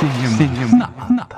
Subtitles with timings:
[0.00, 1.28] Cinema, cinema na, na.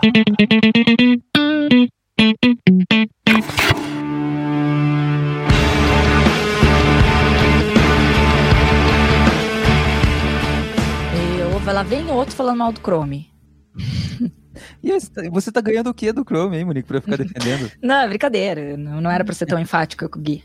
[11.17, 13.29] E lá vem outro falando mal do Chrome.
[14.81, 17.71] E você tá ganhando o que do Chrome, hein, Monique, pra ficar defendendo?
[17.83, 18.77] não, é brincadeira.
[18.77, 20.45] Não, não era pra ser tão enfática com o Gui.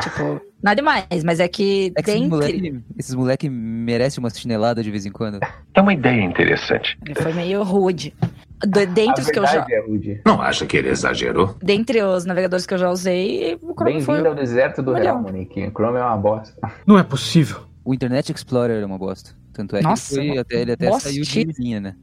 [0.00, 4.82] Tipo, nada demais, mas é que, É que esses moleque, esses moleque merecem uma chinelada
[4.82, 5.38] de vez em quando.
[5.74, 6.98] É uma ideia interessante.
[7.04, 8.14] Ele foi meio rude.
[8.60, 10.22] Do- dentre, os que eu já, é rude.
[10.24, 11.54] Não acha que ele exagerou?
[11.62, 14.14] dentre os navegadores que eu já usei, o Chrome foi...
[14.14, 14.94] Bem-vindo ao deserto do.
[14.94, 15.66] Real, Monique.
[15.66, 16.54] O Chrome é uma bosta.
[16.86, 17.60] Não é possível.
[17.84, 19.32] O Internet Explorer é uma bosta.
[19.52, 21.96] Tanto é que Nossa, ele, foi, até, ele até saiu de linha, né?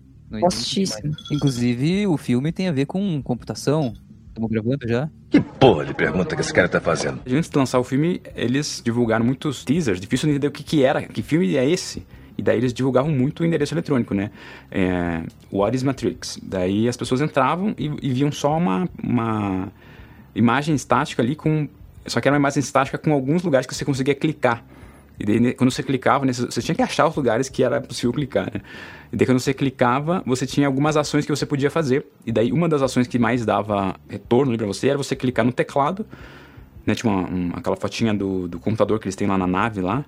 [1.31, 3.93] Inclusive, o filme tem a ver com computação.
[4.31, 5.09] Estamos gravando já?
[5.30, 7.20] Que porra de pergunta que esse cara tá fazendo?
[7.30, 10.84] Antes de lançar o filme, eles divulgaram muitos teasers, difícil de entender o que, que
[10.85, 12.05] era, que filme é esse.
[12.38, 14.31] E daí eles divulgavam muito o endereço eletrônico, né?
[14.72, 16.39] É, What is Matrix?
[16.41, 19.67] Daí as pessoas entravam e, e viam só uma, uma
[20.33, 21.67] imagem estática ali com...
[22.05, 24.64] Só que era uma imagem estática com alguns lugares que você conseguia clicar.
[25.22, 27.80] E daí, né, quando você clicava, nesses, você tinha que achar os lugares que era
[27.80, 28.61] possível clicar, né?
[29.14, 32.08] E daí, quando você clicava, você tinha algumas ações que você podia fazer.
[32.25, 35.45] E daí, uma das ações que mais dava retorno ali pra você era você clicar
[35.45, 36.08] no teclado,
[36.86, 36.95] né?
[36.95, 40.03] Tinha uma, um- aquela fotinha do, do computador que eles têm lá na nave lá.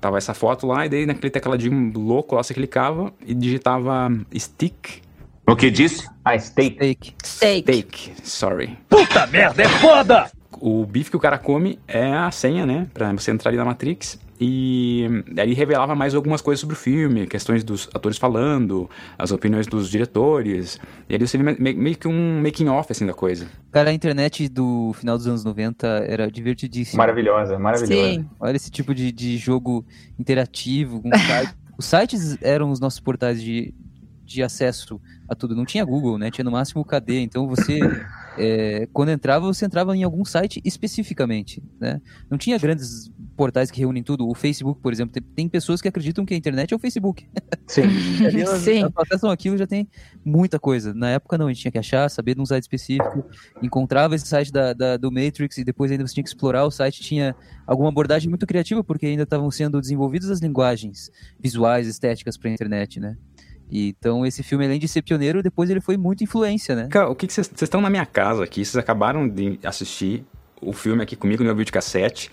[0.00, 5.02] Tava essa foto lá, e daí naquele tecladinho louco lá, você clicava e digitava stick,
[5.46, 6.08] O que disse?
[6.24, 6.78] Ah, State.
[6.78, 7.14] Fake.
[7.22, 7.62] Steak.
[7.64, 8.78] take, sorry.
[8.88, 10.30] Puta merda, é foda!
[10.60, 12.86] o bife que o cara come é a senha, né?
[12.94, 14.18] Pra você entrar ali na Matrix.
[14.44, 15.06] E
[15.38, 19.88] ali revelava mais algumas coisas sobre o filme, questões dos atores falando, as opiniões dos
[19.88, 20.80] diretores.
[21.08, 23.46] E ali você vê me- meio que um making off assim da coisa.
[23.70, 26.98] Cara, a internet do final dos anos 90 era divertidíssima.
[27.02, 28.14] Maravilhosa, maravilhosa.
[28.14, 28.28] Sim.
[28.40, 29.86] Olha esse tipo de, de jogo
[30.18, 31.00] interativo.
[31.00, 31.54] Com site.
[31.78, 33.74] Os sites eram os nossos portais de,
[34.24, 35.56] de acesso a tudo.
[35.56, 36.30] Não tinha Google, né?
[36.30, 37.20] Tinha no máximo o KD.
[37.20, 37.80] Então você,
[38.38, 42.00] é, quando entrava, você entrava em algum site especificamente, né?
[42.30, 44.28] Não tinha grandes portais que reúnem tudo.
[44.28, 47.26] O Facebook, por exemplo, tem, tem pessoas que acreditam que a internet é o Facebook.
[47.66, 47.82] Sim.
[48.22, 48.80] Elas, Sim.
[48.80, 49.88] elas acessam aquilo já tem
[50.24, 50.92] muita coisa.
[50.94, 53.24] Na época não, a gente tinha que achar, saber de um site específico,
[53.62, 56.70] encontrava esse site da, da- do Matrix e depois ainda você tinha que explorar o
[56.70, 57.34] site, tinha
[57.66, 61.10] alguma abordagem muito criativa, porque ainda estavam sendo desenvolvidas as linguagens
[61.40, 63.16] visuais, estéticas para a internet, né?
[63.70, 66.88] Então esse filme, além de ser pioneiro, depois ele foi muito influência, né?
[66.90, 70.24] Cara, o que vocês vocês estão na minha casa aqui, vocês acabaram de assistir
[70.60, 72.30] o filme aqui comigo no meu videocassete.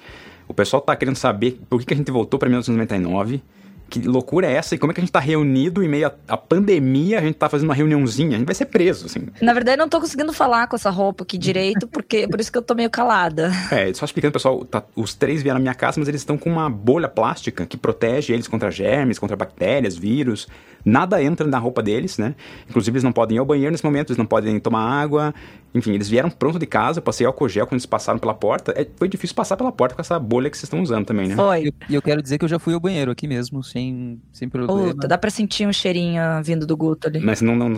[0.50, 3.42] O pessoal tá querendo saber por que, que a gente voltou pra 1999.
[3.90, 4.76] Que loucura é essa?
[4.76, 7.20] E como é que a gente tá reunido em meio à à pandemia?
[7.20, 8.36] A gente tá fazendo uma reuniãozinha.
[8.36, 9.28] A gente vai ser preso, assim.
[9.42, 12.52] Na verdade, eu não tô conseguindo falar com essa roupa aqui direito, porque por isso
[12.52, 13.52] que eu tô meio calada.
[13.72, 16.50] É, só explicando, pessoal, tá- os três vieram na minha casa, mas eles estão com
[16.50, 20.48] uma bolha plástica que protege eles contra germes, contra bactérias, vírus.
[20.84, 22.36] Nada entra na roupa deles, né?
[22.70, 25.34] Inclusive, eles não podem ir ao banheiro nesse momento, eles não podem tomar água.
[25.74, 28.74] Enfim, eles vieram pronto de casa, eu passei álcool gel quando eles passaram pela porta.
[28.76, 31.34] É, foi difícil passar pela porta com essa bolha que vocês estão usando também, né?
[31.34, 31.68] E Foi.
[31.68, 34.50] eu, e eu quero dizer que eu já fui ao banheiro aqui mesmo, sem, sem
[34.50, 34.94] problema.
[34.94, 37.20] Puta, dá pra sentir um cheirinho vindo do Guto ali.
[37.20, 37.70] Mas não, não,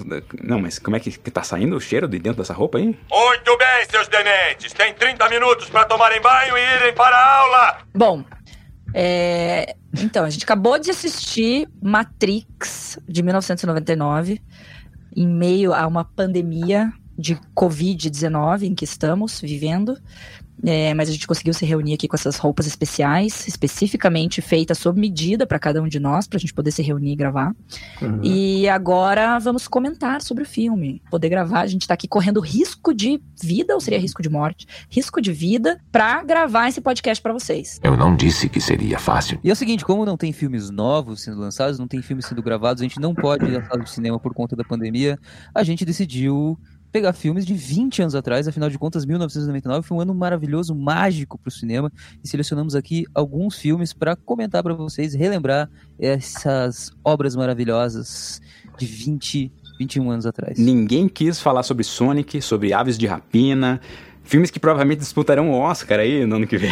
[0.43, 2.85] não, mas como é que, que tá saindo o cheiro de dentro dessa roupa aí?
[2.85, 4.73] Muito bem, seus dementes.
[4.73, 7.77] Tem 30 minutos pra tomarem banho e irem para a aula.
[7.93, 8.23] Bom,
[8.93, 14.41] é, então, a gente acabou de assistir Matrix, de 1999,
[15.15, 19.97] em meio a uma pandemia de Covid-19 em que estamos vivendo.
[20.65, 24.99] É, mas a gente conseguiu se reunir aqui com essas roupas especiais, especificamente feitas sob
[24.99, 27.55] medida para cada um de nós, para a gente poder se reunir e gravar.
[28.01, 28.19] Uhum.
[28.23, 31.01] E agora vamos comentar sobre o filme.
[31.09, 34.67] Poder gravar, a gente tá aqui correndo risco de vida, ou seria risco de morte?
[34.89, 37.79] Risco de vida, pra gravar esse podcast pra vocês.
[37.83, 39.39] Eu não disse que seria fácil.
[39.43, 42.41] E é o seguinte, como não tem filmes novos sendo lançados, não tem filmes sendo
[42.41, 45.19] gravados, a gente não pode ir à sala de cinema por conta da pandemia,
[45.53, 46.57] a gente decidiu
[46.91, 51.37] pegar filmes de 20 anos atrás, afinal de contas, 1999 foi um ano maravilhoso, mágico
[51.37, 51.91] para o cinema,
[52.23, 58.41] e selecionamos aqui alguns filmes para comentar para vocês, relembrar essas obras maravilhosas
[58.77, 60.59] de 20, 21 anos atrás.
[60.59, 63.79] Ninguém quis falar sobre Sonic, sobre Aves de Rapina,
[64.23, 66.71] filmes que provavelmente disputarão o Oscar aí no ano que vem.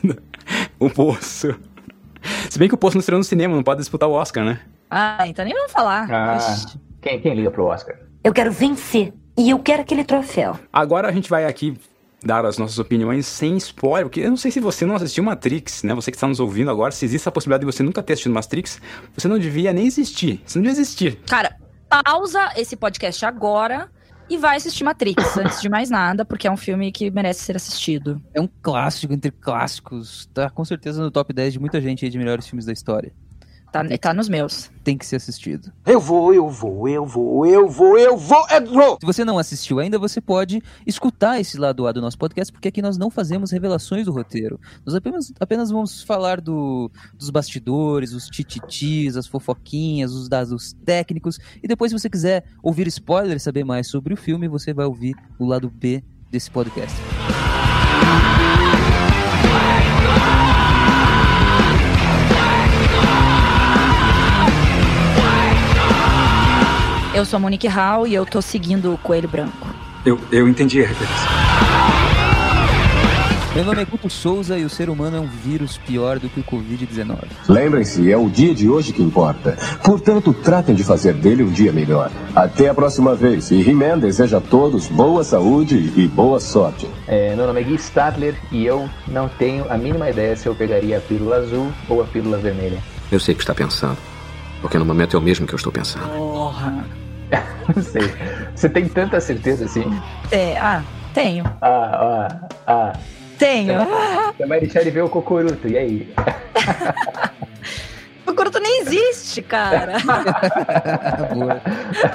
[0.78, 1.54] o Poço.
[2.50, 4.60] Se bem que o Poço não estreou no cinema, não pode disputar o Oscar, né?
[4.90, 6.08] Ah, então nem vamos falar.
[6.10, 6.38] Ah,
[7.00, 7.96] quem, quem liga pro Oscar?
[8.22, 9.14] Eu quero vencer.
[9.40, 10.60] E eu quero aquele troféu.
[10.70, 11.74] Agora a gente vai aqui
[12.22, 15.82] dar as nossas opiniões sem spoiler, porque eu não sei se você não assistiu Matrix,
[15.82, 15.94] né?
[15.94, 18.34] Você que está nos ouvindo agora, se existe a possibilidade de você nunca ter assistido
[18.34, 18.78] Matrix,
[19.16, 20.42] você não devia nem existir.
[20.44, 21.18] Você não devia existir.
[21.26, 21.56] Cara,
[21.88, 23.90] pausa esse podcast agora
[24.28, 27.56] e vai assistir Matrix, antes de mais nada, porque é um filme que merece ser
[27.56, 28.20] assistido.
[28.34, 32.10] É um clássico entre clássicos, tá com certeza no top 10 de muita gente aí
[32.10, 33.10] de melhores filmes da história.
[33.72, 34.70] Tá, tá nos meus.
[34.82, 35.72] Tem que ser assistido.
[35.86, 38.98] Eu vou, eu vou, eu vou, eu vou, eu vou, eu vou!
[39.00, 42.68] Se você não assistiu ainda, você pode escutar esse lado A do nosso podcast, porque
[42.68, 44.58] aqui nós não fazemos revelações do roteiro.
[44.84, 51.38] Nós apenas, apenas vamos falar do, dos bastidores, os tititis, as fofoquinhas, os dados técnicos.
[51.62, 54.86] E depois, se você quiser ouvir spoiler e saber mais sobre o filme, você vai
[54.86, 56.96] ouvir o lado B desse podcast.
[67.12, 69.66] Eu sou a Monique Hall e eu tô seguindo o Coelho Branco.
[70.06, 71.28] Eu, eu entendi a referência.
[73.52, 76.38] Meu nome é Guto Souza e o ser humano é um vírus pior do que
[76.38, 77.16] o Covid-19.
[77.48, 79.58] Lembrem-se, é o dia de hoje que importa.
[79.82, 82.12] Portanto, tratem de fazer dele um dia melhor.
[82.34, 83.50] Até a próxima vez.
[83.50, 86.88] E He-Man deseja a todos boa saúde e boa sorte.
[87.08, 90.54] É, meu nome é Gui Stadler e eu não tenho a mínima ideia se eu
[90.54, 92.78] pegaria a pílula azul ou a pílula vermelha.
[93.10, 94.09] Eu sei o que está pensando.
[94.60, 96.06] Porque no momento é o mesmo que eu estou pensando.
[96.08, 96.84] Porra.
[97.74, 98.12] Não sei.
[98.54, 99.84] Você tem tanta certeza assim?
[100.30, 100.82] É, ah,
[101.14, 101.44] tenho.
[101.60, 102.92] Ah, ah, ah.
[103.38, 103.78] Tenho.
[104.36, 106.14] Você vai deixar ele ver o cocoruto, e aí?
[108.30, 109.94] O Kuruto nem existe, cara.
[111.34, 111.60] Boa.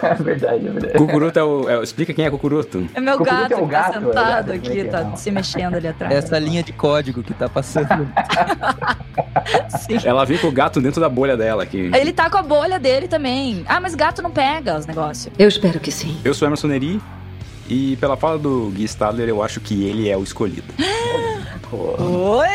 [0.01, 0.93] É verdade, é verdade.
[0.97, 2.87] Cucuruto é o, é o- Explica quem é Cucuruto.
[2.93, 4.79] É meu Cucuruto gato, é o que tá gato, é o sentado gato, aqui, como
[4.79, 6.13] é que tá se mexendo ali atrás.
[6.13, 7.87] Essa linha de código que tá passando.
[9.77, 9.97] Sim.
[10.03, 11.91] Ela vem com o gato dentro da bolha dela aqui.
[11.93, 13.63] Ele tá com a bolha dele também.
[13.67, 15.33] Ah, mas gato não pega os negócios.
[15.37, 16.17] Eu espero que sim.
[16.23, 17.01] Eu sou Emerson Neri
[17.69, 20.73] e pela fala do Gui Stadler, eu acho que ele é o escolhido.
[21.71, 22.47] Oi!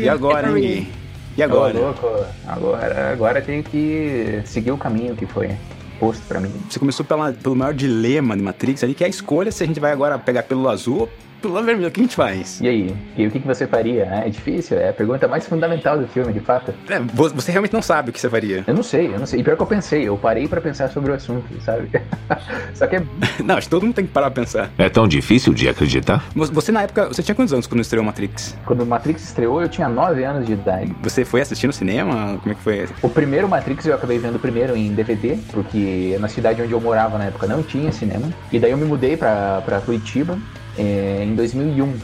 [0.00, 0.54] E agora, hein,
[0.84, 0.92] Gui?
[1.38, 1.78] E agora?
[1.78, 2.08] louco,
[2.48, 5.52] agora, agora tenho que seguir o caminho que foi
[6.00, 6.50] posto pra mim.
[6.68, 9.66] Você começou pela, pelo maior dilema de Matrix ali, que é a escolha se a
[9.66, 11.88] gente vai agora pegar pelo azul ou pelo vermelho.
[11.88, 12.60] O que a gente faz?
[12.60, 12.94] E aí?
[13.16, 14.04] E o que, você faria?
[14.04, 16.72] É difícil, é a pergunta mais fundamental do filme, de fato.
[16.88, 18.64] É, vo- você realmente não sabe o que você faria.
[18.66, 19.40] Eu não sei, eu não sei.
[19.40, 21.88] E pior que eu pensei, eu parei pra pensar sobre o assunto, sabe?
[22.74, 23.02] Só que é
[23.44, 24.70] Não, acho que todo mundo tem que parar pra pensar.
[24.78, 26.24] É tão difícil de acreditar?
[26.34, 28.56] Vo- Você, na época, você tinha quantos anos quando estreou Matrix?
[28.64, 30.94] quando o Matrix estreou, eu tinha 9 anos de idade.
[31.02, 32.38] Você foi assistir no cinema?
[32.38, 32.88] Como é que foi?
[33.02, 37.18] O primeiro Matrix eu acabei vendo primeiro em DVD, porque na cidade onde eu morava
[37.18, 38.28] na época não tinha cinema.
[38.52, 40.38] E daí eu me mudei pra, pra Curitiba
[40.78, 41.94] eh, em 2001.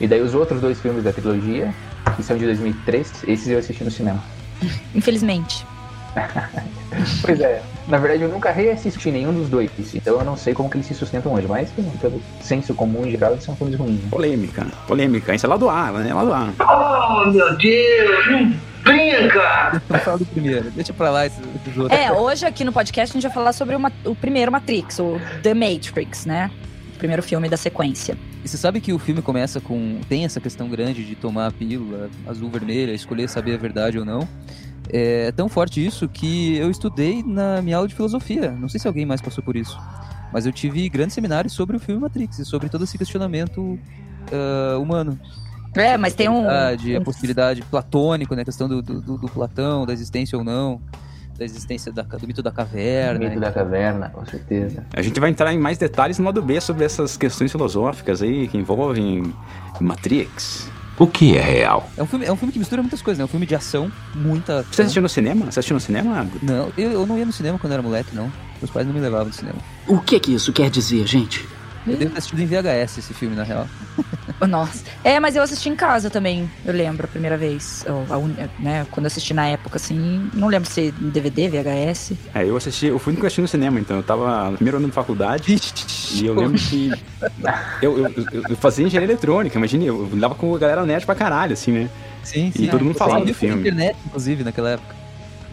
[0.00, 1.72] E daí os outros dois filmes da trilogia,
[2.16, 4.22] que são de 2003, esses eu assisti no cinema.
[4.94, 5.64] Infelizmente.
[7.22, 10.68] Pois é, na verdade eu nunca reassisti nenhum dos dois, então eu não sei como
[10.70, 11.68] que eles se sustentam hoje, mas
[12.00, 14.00] pelo senso comum em geral eles são filmes ruins.
[14.02, 14.08] né?
[14.10, 15.34] Polêmica, polêmica.
[15.34, 16.12] Isso é lado A, né?
[16.14, 16.48] Lado A.
[19.88, 20.70] Vamos falar do primeiro.
[20.70, 21.38] Deixa pra lá esses,
[21.76, 21.90] outros.
[21.98, 24.98] É, hoje aqui no podcast a gente vai falar sobre o, ma- o primeiro Matrix,
[24.98, 26.50] o The Matrix, né?
[26.98, 28.18] Primeiro filme da sequência.
[28.44, 30.00] E você sabe que o filme começa com.
[30.08, 34.04] Tem essa questão grande de tomar a pílula azul vermelha, escolher saber a verdade ou
[34.04, 34.26] não.
[34.90, 38.50] É tão forte isso que eu estudei na minha aula de filosofia.
[38.50, 39.78] Não sei se alguém mais passou por isso.
[40.32, 43.78] Mas eu tive grandes seminários sobre o filme Matrix e sobre todo esse questionamento
[44.32, 45.18] ah, humano.
[45.74, 46.44] É, mas tem um.
[46.76, 48.42] De a possibilidade platônico, né?
[48.42, 50.80] A questão do, do, do Platão, da existência ou não,
[51.38, 53.28] da existência da, do mito da caverna.
[53.28, 54.84] Mito da caverna, com certeza.
[54.92, 58.48] A gente vai entrar em mais detalhes no lado B sobre essas questões filosóficas aí
[58.48, 59.32] que envolvem
[59.80, 60.68] Matrix.
[60.98, 61.88] O que é real?
[61.96, 63.22] É um, filme, é um filme que mistura muitas coisas, né?
[63.22, 64.64] É um filme de ação, muita.
[64.64, 65.44] Você assistiu no cinema?
[65.44, 66.28] Você assistiu no cinema?
[66.42, 68.32] Não, eu, eu não ia no cinema quando eu era moleque, não.
[68.60, 69.58] Meus pais não me levavam no cinema.
[69.86, 71.48] O que que isso quer dizer, gente?
[71.86, 73.68] Eu devo ter assistido em VHS esse filme, na real.
[74.46, 74.84] Nossa.
[75.02, 77.84] É, mas eu assisti em casa também, eu lembro, a primeira vez.
[77.88, 80.30] Ou a un- né, quando eu assisti na época, assim.
[80.32, 82.12] Não lembro se DVD, VHS.
[82.34, 84.86] É, eu assisti, eu fui nunca assisti no cinema, então eu tava no primeiro ano
[84.86, 85.58] de faculdade
[86.12, 86.92] e eu lembro que
[87.82, 91.14] eu, eu, eu- eu fazia engenharia eletrônica, imagine, eu andava com a galera nerd pra
[91.14, 91.90] caralho, assim, né?
[92.22, 93.68] Sim, E todo mundo Você falava sabia do o que era filme.
[93.70, 94.94] internet, inclusive, naquela época.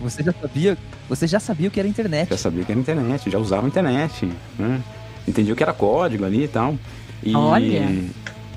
[0.01, 0.77] Você já sabia,
[1.07, 2.29] você já sabia o que era internet.
[2.29, 4.81] Já sabia que era internet, já usava internet, né?
[5.27, 6.75] Entendia o que era código ali e tal.
[7.23, 7.89] E, Olha.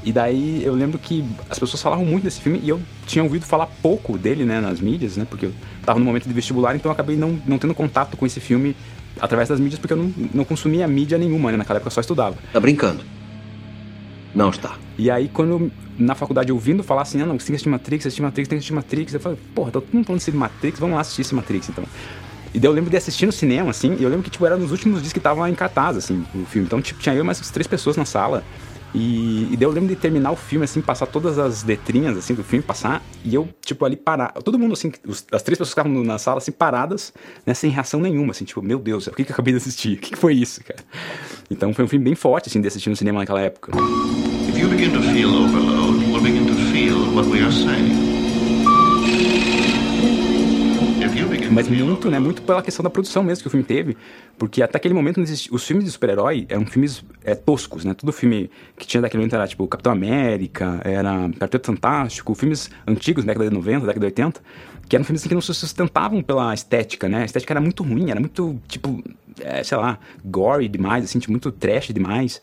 [0.09, 3.45] E daí eu lembro que as pessoas falavam muito desse filme e eu tinha ouvido
[3.45, 5.27] falar pouco dele, né, nas mídias, né?
[5.29, 5.53] Porque eu
[5.85, 8.75] tava no momento de vestibular, então eu acabei não, não tendo contato com esse filme
[9.21, 11.59] através das mídias, porque eu não, não consumia mídia nenhuma, né?
[11.59, 12.39] Naquela época eu só estudava.
[12.51, 13.05] Tá brincando?
[14.35, 14.79] Não está.
[14.97, 17.69] E aí, quando eu, na faculdade ouvindo falar assim, ah, não, você tem que assistir
[17.69, 20.33] Matrix, assistir Matrix, tem que assistir Matrix, eu falei, porra, tá todo mundo falando desse
[20.33, 21.85] Matrix, vamos lá assistir esse Matrix, então.
[22.55, 24.57] E daí eu lembro de assistir no cinema, assim, e eu lembro que, tipo, era
[24.57, 26.67] nos últimos dias que tava em cartaz, assim, o filme.
[26.67, 28.43] Então, tipo, tinha eu e mais três pessoas na sala.
[28.95, 32.35] E, e daí eu lembro de terminar o filme, assim, passar todas as letrinhas, assim,
[32.35, 34.33] do filme, passar, e eu, tipo, ali parar.
[34.43, 37.13] Todo mundo, assim, os- as três pessoas que estavam na sala, assim, paradas,
[37.47, 39.95] né, sem reação nenhuma, assim, tipo, meu Deus, o que, que eu acabei de assistir?
[39.95, 40.81] O que, que foi isso, cara?
[41.51, 43.73] Então foi um filme bem forte, assim, de assistir no cinema naquela época.
[44.49, 48.08] If you begin to feel overload, we'll begin to feel what we are.
[51.59, 52.21] Mas muito, né?
[52.21, 53.97] Muito pela questão da produção mesmo que o filme teve.
[54.39, 57.95] Porque até aquele momento os filmes de super-herói eram filmes é, toscos, né?
[57.95, 63.25] Todo filme que tinha daquele momento era tipo Capitão América, era Quarteto Fantástico, filmes antigos,
[63.25, 64.41] década de 90, década de 80,
[64.89, 67.23] que eram filmes assim, que não se sustentavam pela estética, né?
[67.23, 69.03] A estética era muito ruim, era muito, tipo,
[69.41, 72.41] é, sei lá, gory demais, assim, tipo, muito trash demais.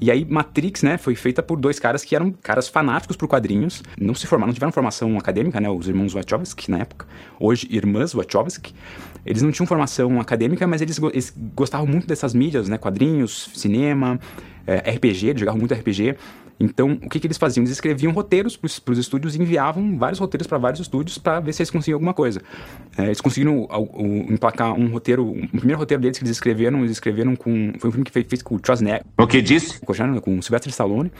[0.00, 3.82] E aí, Matrix, né, foi feita por dois caras que eram caras fanáticos por quadrinhos,
[4.00, 7.06] não se formaram, não tiveram formação acadêmica, né, os irmãos Wachowski na época,
[7.38, 8.74] hoje irmãs Wachowski.
[9.26, 14.18] Eles não tinham formação acadêmica, mas eles, eles gostavam muito dessas mídias, né, quadrinhos, cinema,
[14.66, 16.16] é, RPG, eles jogavam muito RPG.
[16.60, 17.62] Então, o que, que eles faziam?
[17.62, 21.54] Eles escreviam roteiros para os estúdios e enviavam vários roteiros para vários estúdios para ver
[21.54, 22.42] se eles conseguiam alguma coisa.
[22.98, 26.80] É, eles conseguiram o, o, emplacar um roteiro, o primeiro roteiro deles que eles escreveram,
[26.80, 27.72] eles escreveram com.
[27.78, 29.04] Foi um filme que foi feito com o Schwarzenegger.
[29.18, 29.80] O que disse?
[29.80, 31.10] Com, com o Sylvester Stallone,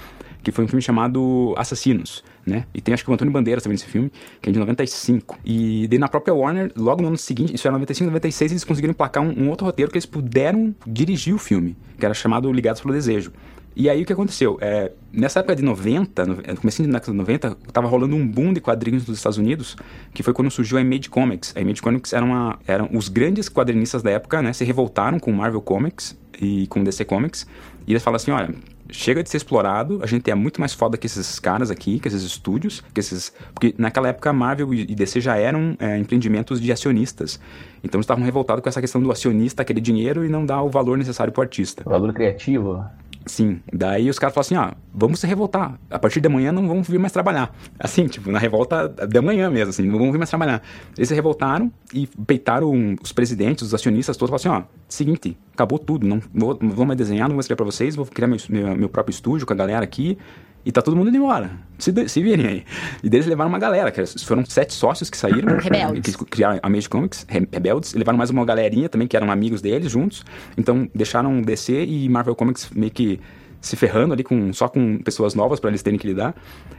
[0.43, 2.23] que foi um filme chamado Assassinos.
[2.47, 2.65] Né?
[2.75, 4.11] E tem acho que o Antônio Bandeiras também nesse filme,
[4.43, 5.39] que é de 95.
[5.45, 8.93] E daí na própria Warner, logo no ano seguinte, isso era 95, 96, eles conseguiram
[8.93, 12.81] emplacar um, um outro roteiro que eles puderam dirigir o filme, que era chamado Ligados
[12.81, 13.33] pelo Desejo.
[13.75, 14.59] E aí o que aconteceu?
[14.61, 18.27] É, nessa época de 90, no é, comecinho da década de 90, tava rolando um
[18.27, 19.77] boom de quadrinhos nos Estados Unidos,
[20.13, 21.55] que foi quando surgiu a Image Comics.
[21.57, 24.53] A Image Comics era uma, eram os grandes quadrinistas da época, né?
[24.53, 27.47] Se revoltaram com Marvel Comics e com DC Comics.
[27.87, 28.55] E eles falaram assim, olha,
[28.91, 32.09] chega de ser explorado, a gente é muito mais foda que esses caras aqui, que
[32.09, 33.33] esses estúdios, que esses...
[33.55, 37.41] Porque naquela época Marvel e DC já eram é, empreendimentos de acionistas.
[37.85, 40.69] Então eles estavam revoltados com essa questão do acionista querer dinheiro e não dar o
[40.69, 41.83] valor necessário pro artista.
[41.87, 42.85] O valor criativo.
[43.31, 43.61] Sim.
[43.73, 45.79] Daí os caras falaram assim, ó, vamos se revoltar.
[45.89, 47.55] A partir de amanhã não vamos vir mais trabalhar.
[47.79, 50.61] Assim, tipo, na revolta de amanhã mesmo, assim, não vamos vir mais trabalhar.
[50.97, 55.79] Eles se revoltaram e peitaram os presidentes, os acionistas todos, falaram assim, ó, seguinte, acabou
[55.79, 58.39] tudo, não vou, não vou mais desenhar, não vou escrever pra vocês, vou criar meu,
[58.49, 60.19] meu, meu próprio estúdio com a galera aqui.
[60.65, 61.51] E tá todo mundo indo embora.
[61.79, 62.65] Se, se virem aí.
[63.03, 65.57] E deles levaram uma galera, que foram sete sócios que saíram.
[65.59, 66.17] Rebeldes.
[66.17, 67.95] Que criaram a Mage Comics, Rebeldes.
[67.95, 70.25] Levaram mais uma galerinha também, que eram amigos deles juntos.
[70.57, 73.21] Então deixaram DC e Marvel Comics meio que
[73.61, 76.35] se ferrando ali com, só com pessoas novas para eles terem que lidar.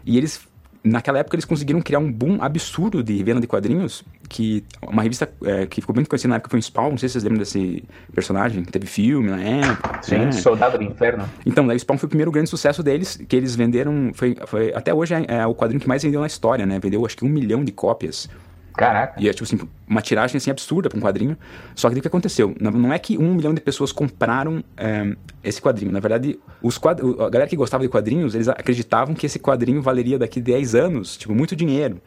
[0.06, 0.48] E eles
[0.84, 5.32] naquela época eles conseguiram criar um boom absurdo de venda de quadrinhos, que uma revista
[5.44, 7.40] é, que ficou muito conhecida na época foi o Spawn, não sei se vocês lembram
[7.40, 7.84] desse
[8.14, 10.00] personagem, teve filme na época.
[10.02, 10.32] Sim, né?
[10.32, 11.30] Soldado do Inferno.
[11.46, 14.74] Então, daí o Spawn foi o primeiro grande sucesso deles, que eles venderam, foi, foi
[14.74, 16.80] até hoje é, é o quadrinho que mais vendeu na história, né?
[16.80, 18.30] Vendeu acho que um milhão de cópias.
[18.76, 19.22] Caraca.
[19.22, 21.38] E é tipo assim, uma tiragem assim absurda para um quadrinho.
[21.76, 22.56] Só que o que aconteceu?
[22.60, 25.92] Não é que um milhão de pessoas compraram é, esse quadrinho.
[25.92, 27.04] Na verdade, os quadr...
[27.22, 31.18] a galera que gostava de quadrinhos, eles acreditavam que esse quadrinho valeria daqui 10 anos,
[31.18, 32.02] tipo, muito dinheiro.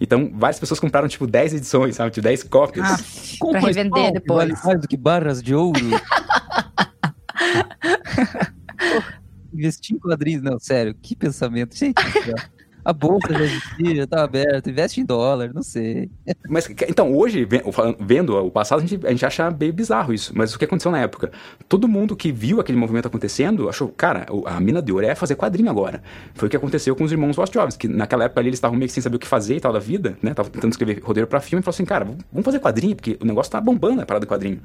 [0.00, 2.10] Então, várias pessoas compraram, tipo, 10 edições, sabe?
[2.10, 2.86] Tipo, 10 cópias.
[2.86, 2.96] Ah,
[3.50, 4.38] pra revender depois.
[4.38, 5.78] Vale mais do que barras de ouro.
[9.52, 11.76] Investir em quadrinhos, não, sério, que pensamento.
[11.76, 12.00] Gente,
[12.84, 16.10] a bolsa já existia, estava aberta, investe em dólar, não sei.
[16.48, 17.46] Mas, então, hoje,
[17.98, 20.32] vendo o passado, a gente, a gente acha meio bizarro isso.
[20.34, 21.30] Mas o que aconteceu na época?
[21.68, 25.36] Todo mundo que viu aquele movimento acontecendo achou, cara, a mina de ouro é fazer
[25.36, 26.02] quadrinho agora.
[26.34, 28.88] Foi o que aconteceu com os irmãos Wachowski, que naquela época ali eles estavam meio
[28.88, 30.30] que sem saber o que fazer e tal da vida, né?
[30.30, 33.24] Estavam tentando escrever roteiro para filme e falaram assim, cara, vamos fazer quadrinho, porque o
[33.24, 34.60] negócio tá bombando a parada de quadrinho.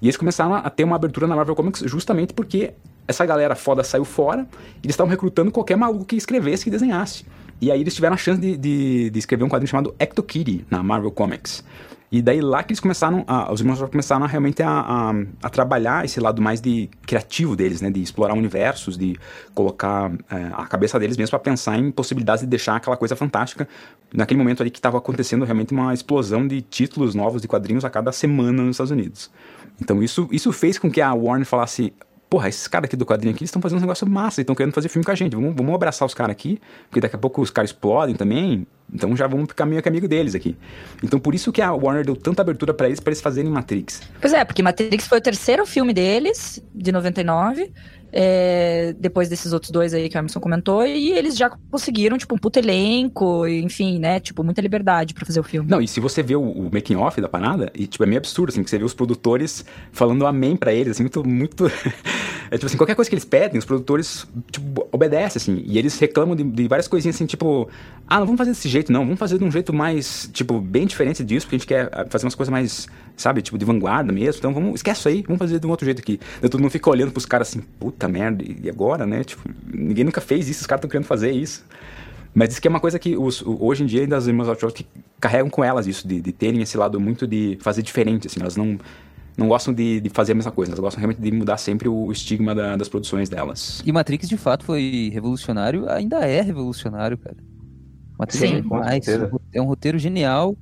[0.00, 2.74] E eles começaram a ter uma abertura na Marvel Comics justamente porque
[3.08, 4.46] essa galera foda saiu fora
[4.82, 7.24] e eles estavam recrutando qualquer maluco que escrevesse, que desenhasse.
[7.60, 10.66] E aí eles tiveram a chance de, de, de escrever um quadrinho chamado Ecto Kitty
[10.70, 11.64] na Marvel Comics.
[12.10, 15.50] E daí lá que eles começaram, a, os irmãos começaram a, realmente a, a, a,
[15.50, 17.90] trabalhar esse lado mais de criativo deles, né?
[17.90, 19.16] De explorar universos, de
[19.54, 23.68] colocar é, a cabeça deles mesmo para pensar em possibilidades de deixar aquela coisa fantástica.
[24.14, 27.90] Naquele momento ali que estava acontecendo realmente uma explosão de títulos novos de quadrinhos a
[27.90, 29.30] cada semana nos Estados Unidos.
[29.80, 31.92] Então isso, isso fez com que a Warner falasse,
[32.28, 34.88] porra, esses caras aqui do quadrinho aqui estão fazendo um negócio massa, estão querendo fazer
[34.88, 35.34] filme com a gente.
[35.34, 38.66] Vamos, vamos abraçar os caras aqui, porque daqui a pouco os caras explodem também.
[38.92, 40.56] Então já vamos ficar meio que amigo deles aqui.
[41.02, 44.02] Então por isso que a Warner deu tanta abertura para eles, para eles fazerem Matrix.
[44.20, 47.72] Pois é, porque Matrix foi o terceiro filme deles, de 99
[48.18, 52.34] é, depois desses outros dois aí que o Emerson comentou, e eles já conseguiram, tipo,
[52.34, 55.68] um puto elenco, enfim, né, tipo, muita liberdade para fazer o filme.
[55.70, 58.18] Não, e se você vê o, o making off da parada, e, tipo, é meio
[58.18, 61.66] absurdo, assim, que você vê os produtores falando amém para eles, assim, muito, muito...
[62.50, 65.98] é, tipo assim, qualquer coisa que eles pedem, os produtores, tipo, obedecem, assim, e eles
[65.98, 67.68] reclamam de, de várias coisinhas, assim, tipo,
[68.08, 70.86] ah, não vamos fazer desse jeito, não, vamos fazer de um jeito mais, tipo, bem
[70.86, 74.12] diferente disso, porque a gente quer ah, fazer umas coisas mais, sabe, tipo, de vanguarda
[74.12, 76.20] mesmo, então vamos, esquece isso aí, vamos fazer de um outro jeito aqui.
[76.38, 79.24] Então todo mundo fica olhando pros caras assim, puta merda, e agora, né?
[79.24, 79.42] Tipo,
[79.72, 81.64] ninguém nunca fez isso, os caras estão querendo fazer isso.
[82.34, 84.86] Mas isso que é uma coisa que os, hoje em dia ainda as irmãs que
[85.18, 88.58] carregam com elas isso, de, de, terem esse lado muito de fazer diferente, assim, elas
[88.58, 88.78] não,
[89.38, 92.12] não gostam de, de fazer a mesma coisa, elas gostam realmente de mudar sempre o
[92.12, 93.82] estigma da, das produções delas.
[93.86, 97.36] E Matrix de fato foi revolucionário, ainda é revolucionário, cara.
[98.18, 99.08] Matrix Sim, é demais,
[99.54, 100.54] é um roteiro genial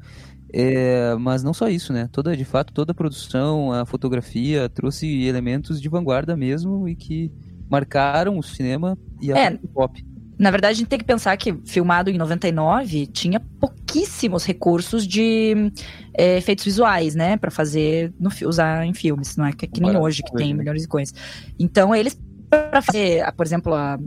[0.57, 2.09] É, mas não só isso, né?
[2.13, 7.33] Toda, de fato, toda a produção, a fotografia trouxe elementos de vanguarda mesmo e que
[7.69, 9.59] marcaram o cinema e a É.
[9.73, 10.07] pop.
[10.39, 15.73] Na verdade, a gente tem que pensar que, filmado em 99, tinha pouquíssimos recursos de
[16.17, 17.37] é, efeitos visuais, né?
[17.37, 19.37] Pra fazer, no, usar em filmes.
[19.37, 20.61] Não é que, que nem hoje, que tem né?
[20.61, 21.15] milhões de coisas.
[21.59, 22.17] Então, eles,
[22.49, 23.99] pra fazer, por exemplo, a,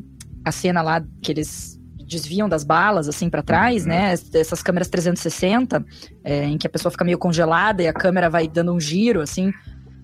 [0.46, 1.76] a cena lá que eles
[2.07, 3.89] desviam das balas, assim, pra trás, Uhum.
[3.89, 4.13] né?
[4.33, 5.85] Essas câmeras 360,
[6.23, 9.21] é, em que a pessoa fica meio congelada e a câmera vai dando um giro,
[9.21, 9.51] assim.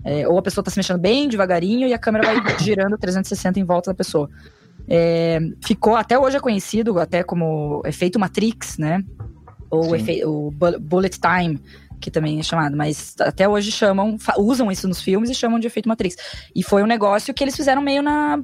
[0.06, 3.58] é, ou a pessoa tá se mexendo bem devagarinho e a câmera vai girando 360
[3.58, 4.28] em volta da pessoa.
[4.86, 9.02] É, ficou, até hoje é conhecido até como efeito Matrix, né?
[9.70, 9.94] Ou Sim.
[9.96, 11.58] efe- o bu- Bullet Time,
[12.02, 15.66] que também é chamado, mas até hoje chamam, usam isso nos filmes e chamam de
[15.68, 16.16] efeito Matrix.
[16.54, 18.38] E foi um negócio que eles fizeram meio na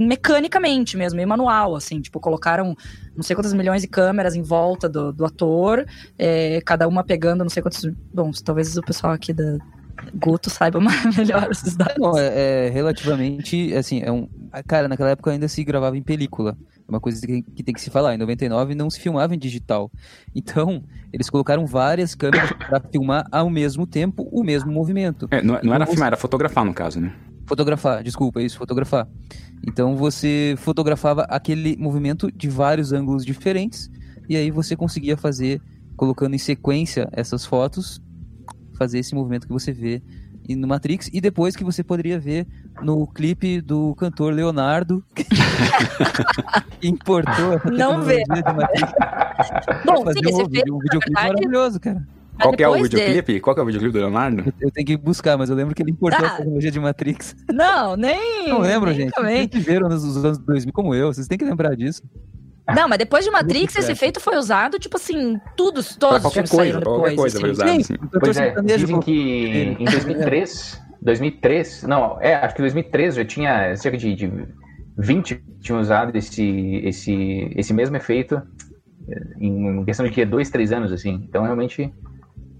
[0.00, 2.74] mecanicamente mesmo, meio manual, assim, tipo, colocaram
[3.14, 5.84] não sei quantas milhões de câmeras em volta do, do ator,
[6.18, 7.84] é, cada uma pegando não sei quantos.
[8.12, 9.58] Bom, talvez o pessoal aqui da
[10.14, 11.96] Guto saiba mais- melhor esses dados.
[11.98, 14.28] Não, é, é relativamente, assim, é um...
[14.66, 16.56] Cara, naquela época ainda se gravava em película.
[16.88, 18.14] É uma coisa que, que tem que se falar.
[18.14, 19.90] Em 99 não se filmava em digital.
[20.34, 25.28] Então, eles colocaram várias câmeras para filmar ao mesmo tempo o mesmo movimento.
[25.30, 27.12] É, não, não era Então, filmar, era fotografar no caso, né?
[27.50, 29.08] Fotografar, desculpa, isso, fotografar.
[29.66, 33.90] Então você fotografava aquele movimento de vários ângulos diferentes
[34.28, 35.60] e aí você conseguia fazer,
[35.96, 38.00] colocando em sequência essas fotos,
[38.78, 40.00] fazer esse movimento que você vê
[40.48, 42.46] no Matrix e depois que você poderia ver
[42.82, 45.24] no clipe do cantor Leonardo que
[46.86, 48.22] importou essa Não vê.
[48.28, 48.92] Matrix
[49.84, 52.06] Bom, fazer sim, esse um, efeito, vídeo- um videoclipe verdade, maravilhoso, cara.
[52.40, 53.40] Qual que é o dele- videoclipe?
[53.40, 54.52] Qual que é o videoclipe do Leonardo?
[54.60, 56.28] Eu tenho que buscar, mas eu lembro que ele importou Ah.
[56.28, 57.36] a tecnologia de Matrix.
[57.52, 58.48] Não, nem.
[58.48, 59.12] Não lembro, nem gente.
[59.12, 59.48] também.
[59.48, 62.02] Vocês viveram nos nos anos 2000 como eu, vocês têm que lembrar disso.
[62.74, 66.22] Não, mas depois de Matrix, esse efeito foi usado, tipo assim, todos, Pra todos os
[66.22, 67.14] qualquer filmes coisa, saíram pra depois.
[67.14, 67.40] qualquer coisa assim.
[67.40, 72.60] foi usado, o cantor Pois é, dizem que em 2003, 2003, não, é, acho que
[72.62, 74.32] 2003 já tinha cerca de, de
[74.96, 78.40] 20 que tinham usado esse, esse, esse mesmo efeito
[79.08, 81.24] eh, em questão de que dois, três anos, assim.
[81.28, 81.92] Então, realmente...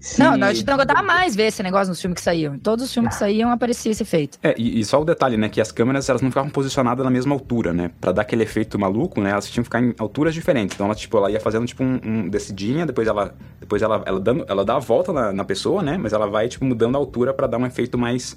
[0.01, 2.55] se- Não, não, a gente não aguentava mais ver esse negócio nos filmes que saíam.
[2.55, 4.37] Em todos os filmes que saíam aparecia esse efeito.
[4.43, 7.11] É, e, e só o detalhe, né, que as câmeras elas não ficavam posicionadas na
[7.11, 7.91] mesma altura, né?
[8.01, 10.75] Pra dar aquele efeito maluco, né, elas tinham que ficar em alturas diferentes.
[10.75, 14.19] Então ela, tipo, ela ia fazendo, tipo, um, um descidinha, depois ela, depois ela, ela,
[14.19, 15.97] dando, ela dá a volta na, na pessoa, né?
[15.97, 18.35] Mas ela vai, tipo, mudando a altura pra dar um efeito mais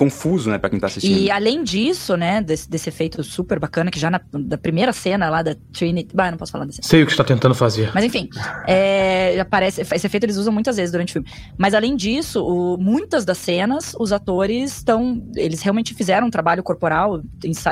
[0.00, 1.18] confuso, né, pra quem tá assistindo.
[1.18, 5.28] E além disso, né, desse, desse efeito super bacana, que já na da primeira cena
[5.28, 6.16] lá da Trinity.
[6.16, 6.80] Bah, não posso falar desse.
[6.82, 7.90] Sei o que está tentando fazer.
[7.94, 8.30] Mas enfim,
[8.66, 11.28] é, aparece, esse efeito eles usam muitas vezes durante o filme.
[11.58, 15.22] Mas além disso, o- muitas das cenas, os atores estão.
[15.36, 17.20] Eles realmente fizeram um trabalho corporal,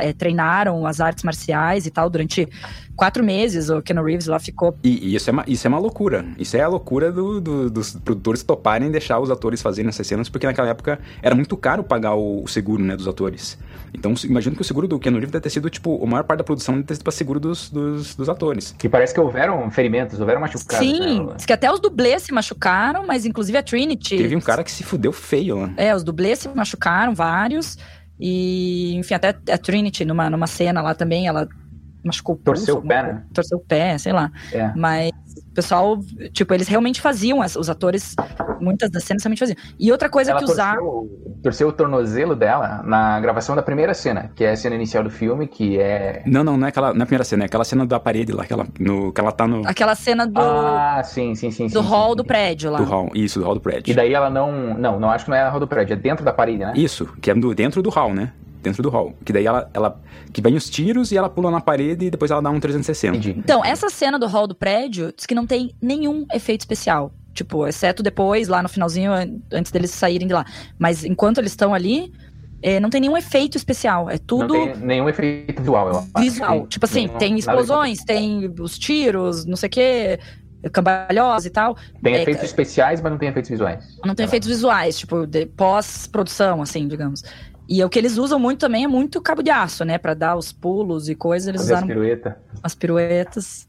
[0.03, 2.47] é, treinaram as artes marciais e tal durante
[2.99, 3.71] quatro meses.
[3.71, 4.77] O Keanu Reeves lá ficou.
[4.85, 6.27] E, e isso, é uma, isso é uma loucura.
[6.39, 10.29] Isso é a loucura do- do- dos produtores toparem deixar os atores fazerem essas cenas,
[10.29, 13.57] porque naquela época era muito caro pagar o, o seguro, né, dos atores.
[13.95, 16.39] Então, imagino que o seguro do Keanu Reeves deve ter sido, tipo, a maior parte
[16.39, 18.75] da produção deve ter sido pra seguro dos, dos, dos atores.
[18.77, 20.87] Que parece que houveram ferimentos, houveram machucados.
[20.87, 21.37] Sim, né?
[21.47, 24.17] que até os dublês se machucaram, mas inclusive a Trinity.
[24.19, 25.71] Teve um cara que se fudeu feio lá.
[25.77, 27.79] É, os dublês se machucaram, vários.
[28.21, 31.49] E, enfim, até a Trinity, numa, numa cena lá também, ela
[32.09, 33.23] machucou o pulso, Torceu o pé, né?
[33.33, 34.31] Torceu o pé, sei lá.
[34.53, 34.73] É.
[34.75, 35.99] Mas o pessoal,
[36.33, 38.15] tipo, eles realmente faziam, os atores,
[38.61, 39.57] muitas das cenas realmente faziam.
[39.79, 40.83] E outra coisa Ela que usaram.
[40.83, 45.05] torceu, torceu o tornozelo dela na gravação da primeira cena, que é a cena inicial
[45.05, 46.23] do filme, que é.
[46.27, 48.33] Não, não, não é aquela, não é a primeira cena, é aquela cena da parede
[48.33, 49.67] lá, que ela, no, que ela tá no.
[49.67, 51.67] Aquela cena do, Ah, sim, sim, sim.
[51.67, 52.79] do sim, hall sim, do prédio lá.
[52.79, 53.91] Do hall, isso, do hall do prédio.
[53.91, 54.75] E daí ela não.
[54.75, 56.73] Não, não acho que não é a hall do prédio, é dentro da parede, né?
[56.77, 58.33] Isso, que é do, dentro do hall, né?
[58.63, 59.15] Dentro do hall.
[59.25, 60.01] Que daí ela, ela.
[60.33, 63.17] Que vem os tiros e ela pula na parede e depois ela dá um 360.
[63.17, 63.39] Entendi.
[63.39, 67.13] Então, essa cena do hall do prédio diz que não tem nenhum efeito especial.
[67.33, 70.45] Tipo, exceto depois, lá no finalzinho, an- antes deles saírem de lá.
[70.79, 72.13] Mas enquanto eles estão ali,
[72.61, 74.11] eh, não tem nenhum efeito especial.
[74.11, 76.09] É tudo Não tem nenhum efeito visual, eu acho.
[76.19, 76.67] visual.
[76.67, 80.19] Tipo assim, Nenhum- tem explosões, tem os tiros, não sei o quê,
[80.73, 81.77] cambalhosa e tal.
[82.03, 83.85] Tem É, efeitos especiais, mas não tem efeitos visuais.
[84.05, 87.23] Não tem efeitos visuais, tipo, de pós-produção, assim, digamos.
[87.69, 89.99] E o que eles usam muito também é muito cabo de aço, né?
[89.99, 92.41] Pra dar os pulos e coisas, eles Fazer as usaram pirueta.
[92.63, 93.69] as piruetas.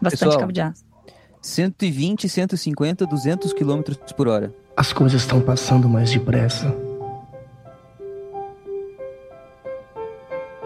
[0.00, 0.84] Bastante Pessoal, cabo de aço.
[1.40, 3.80] 120, 150, 200 km
[4.16, 4.52] por hora.
[4.76, 6.74] As coisas estão passando mais depressa.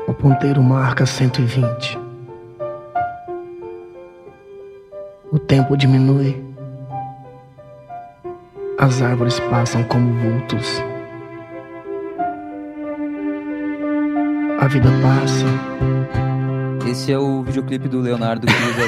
[0.09, 1.99] O ponteiro marca 120.
[5.31, 6.45] O tempo diminui.
[8.77, 10.83] As árvores passam como vultos.
[14.63, 15.45] A vida passa.
[16.89, 18.87] Esse é o videoclipe do Leonardo que usa.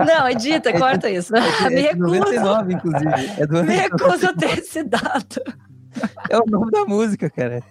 [0.02, 1.30] Não, edita, corta isso.
[1.34, 2.14] Me É de recuso.
[2.14, 3.10] 99, inclusive.
[3.38, 5.42] É do Me recuso a ter esse dado.
[6.30, 7.62] É o nome da música, cara.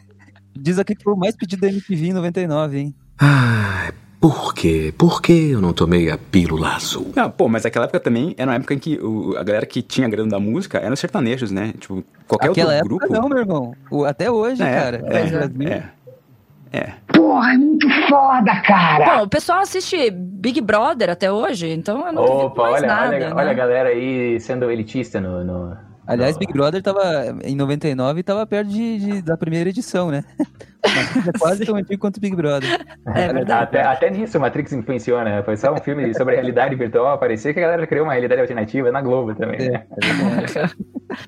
[0.56, 2.96] Diz aqui que foi o mais pedido da MTV em 99, hein?
[3.20, 3.83] Ai,
[4.24, 4.94] por quê?
[4.98, 7.12] Por que eu não tomei a pílula azul?
[7.14, 9.82] Não, pô, mas aquela época também era uma época em que o- a galera que
[9.82, 11.74] tinha grana da música eram os sertanejos, né?
[11.78, 13.22] Tipo, qualquer Aquela outro época grupo.
[13.22, 13.76] não, meu irmão.
[13.92, 14.98] O- até hoje, É, cara.
[14.98, 15.68] é, Brasil.
[15.68, 15.84] é.
[16.72, 16.94] É.
[17.14, 19.18] Porra, é muito foda, cara!
[19.18, 23.10] Bom, o pessoal assiste Big Brother até hoje, então eu não Opa, olha, nada.
[23.10, 23.34] olha, né?
[23.36, 25.44] olha a galera aí sendo elitista no.
[25.44, 27.02] no- Aliás, Big Brother tava
[27.44, 30.24] em 99 e tava perto de, de- da primeira edição, né?
[30.84, 32.86] É quase tão antigo quanto Big Brother.
[33.16, 33.64] É verdade.
[33.64, 35.42] Até, até nisso o Matrix influenciou, né?
[35.44, 38.92] Foi só um filme sobre realidade virtual, parecia que a galera criou uma realidade alternativa
[38.92, 39.84] na Globo também, né?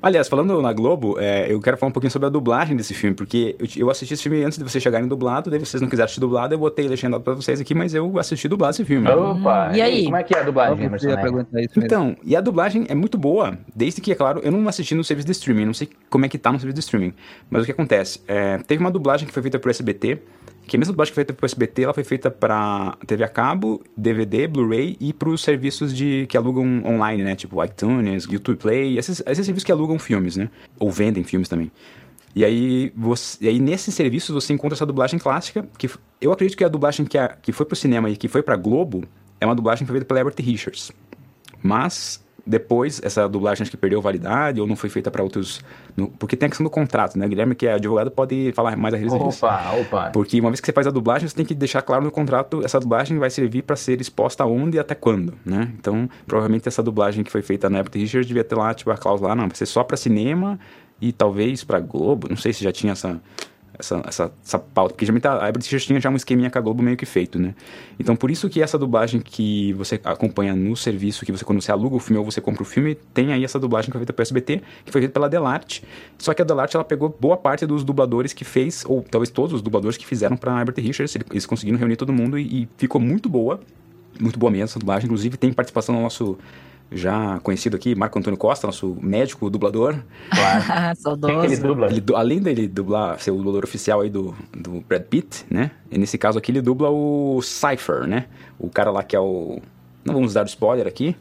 [0.02, 3.16] Aliás, falando na Globo, é, eu quero falar um pouquinho sobre a dublagem desse filme,
[3.16, 6.06] porque eu, eu assisti esse filme antes de vocês chegarem dublado, daí vocês não quiseram
[6.06, 9.08] assistir dublado, eu botei legendado pra vocês aqui, mas eu assisti dublado esse filme.
[9.08, 9.72] Opa!
[9.74, 10.06] e aí?
[10.06, 10.90] Como é que é a dublagem.
[11.78, 15.04] Então, e a dublagem é muito boa, desde que, é claro, eu não assisti no
[15.04, 17.14] serviço de streaming, não sei como é que tá no serviço de streaming,
[17.50, 18.22] mas o que acontece?
[18.28, 20.20] É, teve uma dublagem que foi feita pro SBT,
[20.68, 23.28] que a mesma dublagem que foi feita pro SBT, ela foi feita pra TV a
[23.28, 27.36] cabo, DVD, Blu-ray e pros serviços de, que alugam online, né?
[27.36, 30.50] Tipo iTunes, YouTube Play, esses, esses serviços que alugam filmes, né?
[30.80, 31.72] Ou vendem filmes também.
[32.36, 36.58] E aí, você, e aí, nesses serviços, você encontra essa dublagem clássica, que eu acredito
[36.58, 39.06] que a dublagem que, a, que foi pro cinema e que foi pra Globo
[39.40, 40.92] é uma dublagem que foi feita pela Herbert Richards.
[41.64, 45.64] Mas depois essa dublagem acho que perdeu validade ou não foi feita para outros.
[45.98, 47.28] no- porque tem a questão do contrato, né?
[47.28, 49.46] Guilherme, que é advogado, pode falar mais a respeito disso.
[49.46, 50.10] Opa, opa.
[50.12, 52.62] Porque uma vez que você faz a dublagem, você tem que deixar claro no contrato
[52.64, 55.72] essa dublagem vai servir para ser exposta aonde e até quando, né?
[55.80, 58.98] Então, provavelmente essa dublagem que foi feita na Herbert Richards devia ter lá, tipo, a
[58.98, 60.60] cláusula lá, não, vai ser só para cinema
[61.02, 63.20] e talvez para Globo, não sei se já tinha essa
[63.80, 66.82] essa, essa, essa pauta, porque geralmente a Richards tinha já um esqueminha com a Globo
[66.84, 67.54] meio que feito, né?
[68.00, 71.72] Então, por isso que essa dublagem que você acompanha no serviço, que você quando você
[71.72, 74.14] aluga o filme ou você compra o filme, tem aí essa dublagem que foi feita
[74.14, 75.84] pelo SBT, que foi feita pela Delarte.
[76.18, 79.54] Só que a Delarte, ela pegou boa parte dos dubladores que fez, ou talvez todos
[79.54, 82.68] os dubladores que fizeram pra Herbert Richards, ele- eles conseguiram reunir todo mundo e, e
[82.78, 83.60] ficou muito boa,
[84.20, 85.06] muito boa mesmo essa dublagem.
[85.06, 86.38] Inclusive, tem participação do nosso
[86.92, 89.96] já conhecido aqui, Marco Antônio Costa, nosso médico dublador.
[90.86, 91.62] Ele Saudoso.
[91.62, 91.88] dubla.
[91.88, 95.72] Ele, du- além dele dublar, ser o dublador oficial aí do, do Brad Pitt, né?
[95.92, 98.26] E nesse caso aqui ele dubla o Cypher, né?
[98.60, 99.60] O cara lá que é o...
[100.04, 101.16] Não vamos dar spoiler aqui.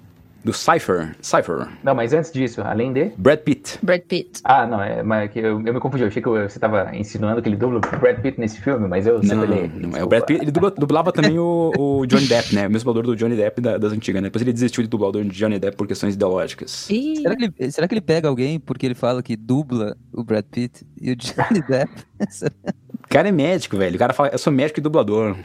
[0.45, 1.17] Do Cypher.
[1.23, 1.69] Cypher.
[1.83, 3.07] Não, mas antes disso, além de.
[3.17, 3.79] Brad Pitt.
[3.83, 4.41] Brad Pitt.
[4.45, 6.03] Ah, não, é, mas que eu, eu me confundi.
[6.05, 9.07] Eu achei que você estava insinuando que ele dubla o Brad Pitt nesse filme, mas
[9.07, 10.43] eu Não, sempre não, é o Brad Pitt.
[10.43, 12.67] Ele dubla- dublava também o, o Johnny Depp, né?
[12.67, 14.29] O mesmo dublador do Johnny Depp da- das antigas, né?
[14.29, 16.91] Depois ele desistiu de dublar o Johnny Depp por questões ideológicas.
[16.91, 20.23] Ih, Será que, ele, será que ele pega alguém porque ele fala que dubla o
[20.23, 21.91] Brad Pitt e o Johnny Depp?
[23.03, 23.97] O cara é médico, velho.
[23.97, 25.37] O cara fala, eu sou médico e dublador.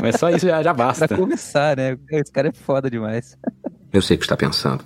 [0.00, 1.08] Mas só isso já, já basta.
[1.08, 1.96] pra começar, né?
[2.10, 3.36] Esse cara é foda demais.
[3.94, 4.84] Eu sei o que está pensando.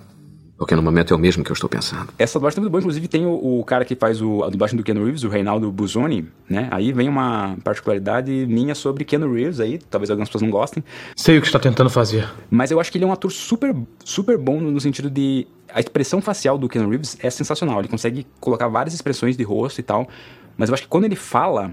[0.57, 2.09] Porque no momento é o mesmo que eu estou pensando.
[2.19, 4.75] Essa dublagem tá muito boa, inclusive tem o, o cara que faz o, a dublagem
[4.75, 6.67] do Keanu Reeves, o Reinaldo Buzoni, né?
[6.69, 10.83] Aí vem uma particularidade minha sobre Keanu Reeves aí, talvez algumas pessoas não gostem,
[11.15, 12.29] Sei o que está tentando fazer.
[12.51, 15.47] mas eu acho que ele é um ator super, super bom no sentido de...
[15.73, 19.79] A expressão facial do Keanu Reeves é sensacional, ele consegue colocar várias expressões de rosto
[19.79, 20.09] e tal,
[20.57, 21.71] mas eu acho que quando ele fala,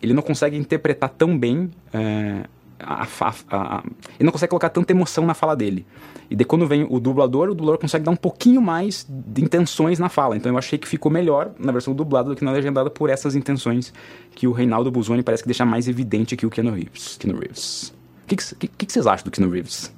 [0.00, 1.70] ele não consegue interpretar tão bem...
[1.92, 2.44] é,
[2.84, 3.82] a, a- a- a-
[4.18, 5.84] ele não consegue colocar tanta emoção na fala dele.
[6.32, 9.98] E daí quando vem o dublador, o dublador consegue dar um pouquinho mais de intenções
[9.98, 10.34] na fala.
[10.34, 13.34] Então eu achei que ficou melhor na versão dublada do que na legendada por essas
[13.36, 13.92] intenções
[14.34, 17.18] que o Reinaldo Buzoni parece que deixa mais evidente que o Keanu Reeves.
[17.18, 17.92] Keanu Reeves.
[18.24, 19.92] O que, que, que, que vocês acham do Keanu Reeves?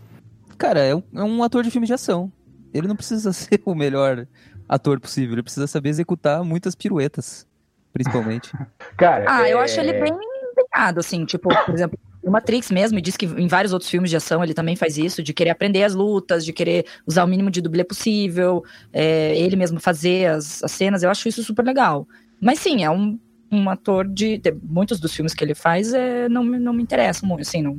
[0.58, 2.32] Cara, é um, é um ator de filme de ação.
[2.72, 4.26] Ele não precisa ser o melhor
[4.68, 7.46] ator possível, ele precisa saber executar muitas piruetas,
[7.92, 8.50] principalmente.
[8.98, 10.12] Cara, Ah, eu é- acho ele bem
[10.50, 14.10] empenhado, assim, tipo, por exemplo, o Matrix mesmo, e diz que em vários outros filmes
[14.10, 17.26] de ação ele também faz isso, de querer aprender as lutas, de querer usar o
[17.26, 21.64] mínimo de dublê possível, é, ele mesmo fazer as, as cenas, eu acho isso super
[21.64, 22.06] legal.
[22.40, 23.18] Mas sim, é um,
[23.52, 26.82] um ator de, de- Muitos dos filmes que ele faz é, não, me- não me
[26.82, 27.78] interessam muito, assim, não,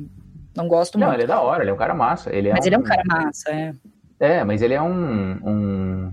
[0.56, 1.16] não gosto Não, muito.
[1.16, 2.34] ele é da hora, ele é um cara massa.
[2.34, 3.74] Ele é Mas ele é um cara massa, é.
[4.18, 6.12] É, mas ele é um, um-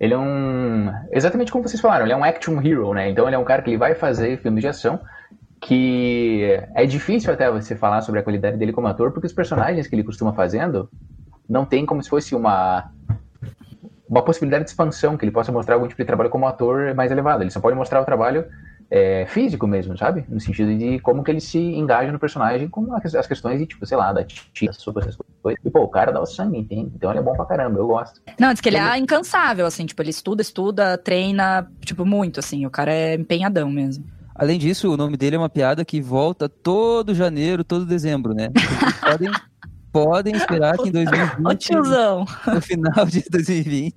[0.00, 0.90] Ele é um.
[1.12, 3.08] Exatamente como vocês falaram, ele é um action hero, né?
[3.10, 4.98] Então ele é um cara que ele vai fazer filmes de ação
[5.62, 9.86] que é difícil até você falar sobre a qualidade dele como ator, porque os personagens
[9.86, 10.90] que ele costuma fazendo
[11.48, 12.90] não tem como se fosse uma.
[14.08, 17.10] Uma possibilidade de expansão, que ele possa mostrar algum tipo de trabalho como ator mais
[17.10, 17.42] elevado.
[17.42, 18.44] Ele só pode mostrar o trabalho
[18.90, 20.26] é, físico mesmo, sabe?
[20.28, 23.86] No sentido de como que ele se engaja no personagem com as questões de, tipo,
[23.86, 25.58] sei lá, da tia, sobre essas coisas.
[25.64, 26.92] E, pô, o cara dá o sangue, entende?
[26.94, 28.20] Então ele é bom pra caramba, eu gosto.
[28.38, 32.66] Não, diz que ele é incansável, assim, tipo, ele estuda, estuda, treina, tipo, muito, assim,
[32.66, 34.04] o cara é empenhadão mesmo.
[34.34, 38.48] Além disso, o nome dele é uma piada que volta todo janeiro, todo dezembro, né?
[39.02, 39.30] Podem
[39.92, 42.24] podem esperar que em 2020, Ô, tiozão.
[42.46, 43.94] no final de 2020,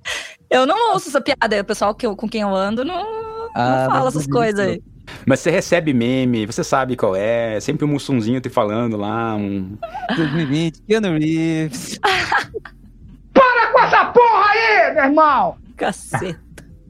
[0.50, 1.58] Eu não ouço essa piada.
[1.58, 4.36] O pessoal que eu- com quem eu ando não, não Ah, fala mas essas não
[4.36, 4.82] coisas aí.
[5.24, 9.78] Mas você recebe meme, você sabe qual é, sempre um mussunzinho te falando lá, um...
[10.16, 11.98] 2020, Keanu Reeves.
[13.32, 15.56] Para com essa porra aí, meu irmão!
[15.78, 16.38] Caceta.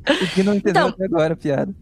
[0.08, 1.72] O que não entendeu Então- até agora a piada.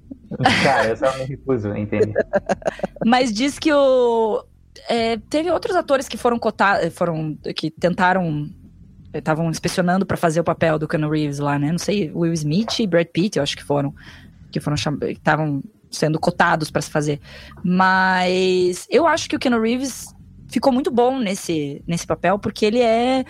[0.62, 2.14] Cara, eu só me recuso a entender.
[3.04, 4.44] Mas diz que o.
[4.88, 7.36] é, teve outros atores que foram cotados, foram.
[7.54, 8.48] que tentaram.
[9.12, 11.70] Estavam inspecionando pra fazer o papel do Keanu Reeves lá, né?
[11.70, 13.94] Não sei, Will Smith e Brad Pitt, eu acho que foram.
[14.50, 14.76] Que foram
[15.08, 17.20] estavam sendo cotados pra se fazer.
[17.62, 20.14] Mas eu acho que o Keanu Reeves
[20.48, 23.24] ficou muito bom nesse, nesse papel, porque ele é.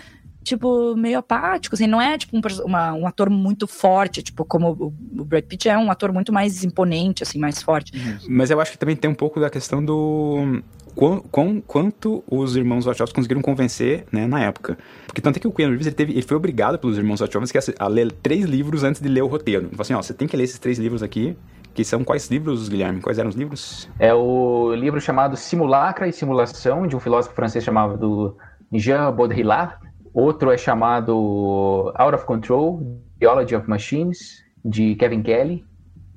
[0.45, 4.69] Tipo, meio apático, assim, não é tipo um, uma- um ator muito forte, tipo, como
[4.71, 7.91] o, o Brad Pitt é um ator muito mais imponente, assim, mais forte.
[8.29, 10.61] Mas eu acho que também tem um pouco da questão do...
[10.93, 14.77] Quão, quão- quanto os irmãos Wachowski conseguiram convencer, né, na época.
[15.07, 17.57] Porque tanto é que o Keanu Reeves, ele, teve, ele foi obrigado pelos irmãos Wachowski
[17.57, 19.63] a, a ler três livros antes de ler o roteiro.
[19.63, 21.35] Ele falou assim, ó, você tem que ler esses três livros aqui,
[21.73, 23.01] que são quais livros, Guilherme?
[23.01, 23.89] Quais eram os livros?
[23.99, 28.37] É o livro chamado Simulacra e Simulação, de um filósofo francês chamado
[28.71, 29.75] Jean Baudrillard.
[30.15, 35.65] Outro é chamado Out of Control, Theology of Machines, de Kevin Kelly.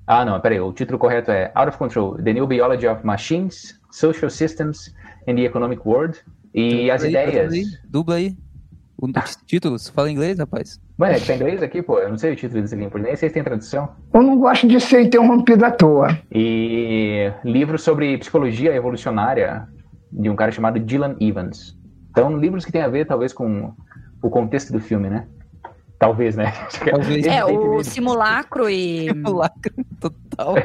[0.07, 3.77] Ah, não, peraí, o título correto é Out of Control, The New Biology of Machines,
[3.91, 4.95] Social Systems
[5.27, 6.17] and the Economic World.
[6.55, 7.51] E as Dubla aí, ideias...
[7.51, 8.37] dubla aí, Dubla aí.
[9.01, 9.09] O
[9.47, 10.81] título, você fala inglês, rapaz?
[10.97, 13.03] Mano, é que tá em inglês aqui, pô, eu não sei o título desse livro,
[13.03, 13.89] nem sei se tem tradução.
[14.15, 16.17] Eu não gosto de ser interrompido à toa.
[16.33, 19.67] E livro sobre psicologia evolucionária
[20.13, 21.77] de um cara chamado Dylan Evans.
[22.11, 23.75] Então, livros que tem a ver, talvez, com
[24.23, 25.27] o contexto do filme, né?
[25.99, 26.53] Talvez, né?
[26.89, 27.27] Talvez.
[27.27, 29.09] É, o simulacro e.
[29.09, 30.55] Simulacro total.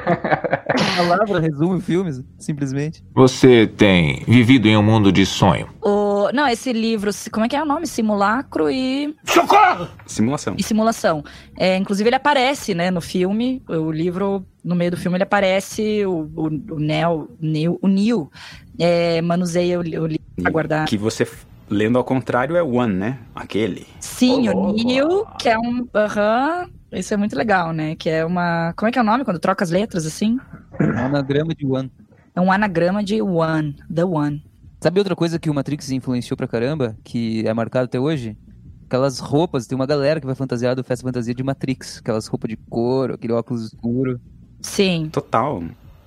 [0.74, 3.04] A palavra resume o filme, simplesmente.
[3.16, 5.68] Você tem vivido em um mundo de sonho.
[5.82, 6.32] O...
[6.32, 7.88] Não, esse livro, como é que é o nome?
[7.88, 9.16] Simulacro e.
[9.24, 9.88] Socorro!
[10.06, 10.56] Simulação.
[10.56, 11.24] E simulação.
[11.58, 13.60] É, inclusive, ele aparece, né, no filme.
[13.68, 18.32] O livro, no meio do filme, ele aparece, o, o, o Neo, Neo, o Neo
[18.80, 20.88] é, manuseia o, o livro pra guardar.
[20.88, 21.28] Que você,
[21.74, 23.20] lendo ao contrário, é One, né?
[23.36, 23.88] Aquele.
[24.00, 24.74] Sim, Ô, o.
[24.74, 25.88] Neo, que é um.
[25.94, 26.70] Aham.
[26.92, 27.96] isso é muito legal, né?
[27.96, 28.74] Que é uma.
[28.78, 30.40] Como é que é o nome quando troca as letras assim?
[30.80, 31.92] Anagrama de One.
[32.36, 34.44] É um anagrama de One, The One.
[34.82, 38.38] Sabe outra coisa que o Matrix influenciou pra caramba, que é marcado até hoje?
[38.86, 42.00] Aquelas roupas, tem uma galera que vai fantasiar do Festa Fantasia de Matrix.
[42.00, 44.20] Aquelas roupas de couro, aquele óculos escuro.
[44.62, 45.10] Sim.
[45.12, 45.64] Total.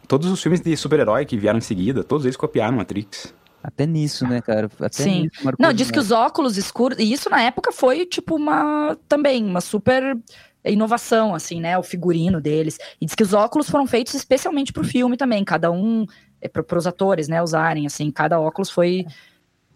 [0.06, 3.34] Todos os filmes de super-herói que vieram em seguida, todos eles copiaram Matrix.
[3.66, 4.70] Até nisso, né, cara?
[4.78, 5.22] Até Sim.
[5.22, 6.98] nisso Não, diz que os óculos escuros.
[7.00, 8.96] E isso na época foi, tipo, uma.
[9.08, 10.16] Também, uma super
[10.64, 11.76] inovação, assim, né?
[11.76, 12.78] O figurino deles.
[13.00, 15.44] E diz que os óculos foram feitos especialmente pro filme também.
[15.44, 16.06] Cada um.
[16.40, 17.42] É, pro, pros atores, né?
[17.42, 18.08] Usarem, assim.
[18.12, 19.04] Cada óculos foi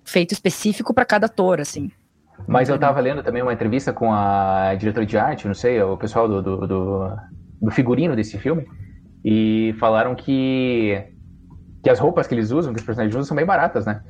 [0.04, 1.90] feito específico pra cada ator, assim.
[2.46, 5.96] Mas eu tava lendo também uma entrevista com a diretora de arte, não sei, o
[5.96, 7.16] pessoal do, do, do,
[7.60, 8.66] do figurino desse filme,
[9.24, 11.09] e falaram que,
[11.82, 14.02] que as roupas que eles usam, que os personagens usam, são bem baratas, né?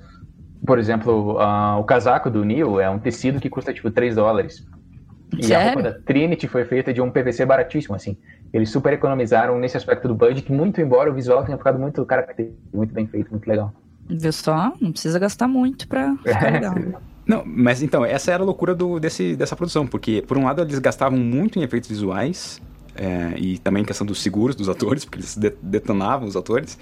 [0.67, 4.67] Por exemplo, ah, o casaco do Neo é um tecido que custa tipo 3 dólares.
[5.39, 5.75] E a Sério?
[5.75, 8.17] roupa da Trinity foi feita de um PVC baratíssimo, assim.
[8.53, 12.77] Eles super economizaram nesse aspecto do budget, muito embora o visual tenha ficado muito característico,
[12.77, 13.73] muito bem feito, muito legal.
[14.09, 14.73] Viu só?
[14.81, 16.75] Não precisa gastar muito pra ficar legal.
[17.25, 20.63] Não, mas então, essa era a loucura do, desse, dessa produção, porque, por um lado,
[20.63, 22.61] eles gastavam muito em efeitos visuais,
[22.97, 26.77] é, e também em questão dos seguros dos atores, porque eles de- detonavam os atores,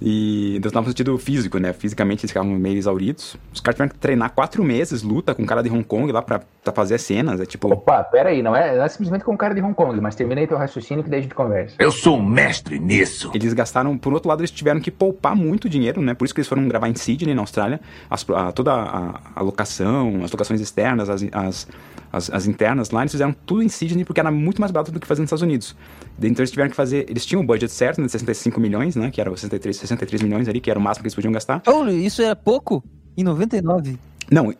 [0.00, 1.72] e detonavam no sentido físico, né?
[1.72, 3.36] Fisicamente eles ficavam meio exauridos.
[3.52, 6.20] Os caras tiveram que treinar quatro meses, luta com um cara de Hong Kong lá
[6.20, 7.72] pra, pra fazer as cenas, é tipo...
[7.72, 10.14] Opa, pera aí, não é, não é simplesmente com o cara de Hong Kong, mas
[10.14, 11.76] terminei teu raciocínio que daí a gente conversa.
[11.78, 13.30] Eu sou um mestre nisso.
[13.34, 16.12] Eles gastaram, por outro lado, eles tiveram que poupar muito dinheiro, né?
[16.14, 17.80] Por isso que eles foram gravar em Sydney, na Austrália.
[18.10, 21.68] As- a- toda a, a locação, as locações externas, as, as,
[22.12, 25.00] as, as internas lá, eles fizeram tudo em Sydney porque era muito mais barato do
[25.00, 25.74] que fazer nos Estados Unidos.
[26.18, 27.06] Então eles tiveram que fazer.
[27.08, 28.06] Eles tinham o budget certo, né?
[28.06, 29.10] De 65 milhões, né?
[29.10, 31.62] Que era os 63, 63 milhões ali, que era o máximo que eles podiam gastar.
[31.66, 32.82] Oh, isso era pouco?
[33.16, 33.98] Em 99?
[34.30, 34.52] Não,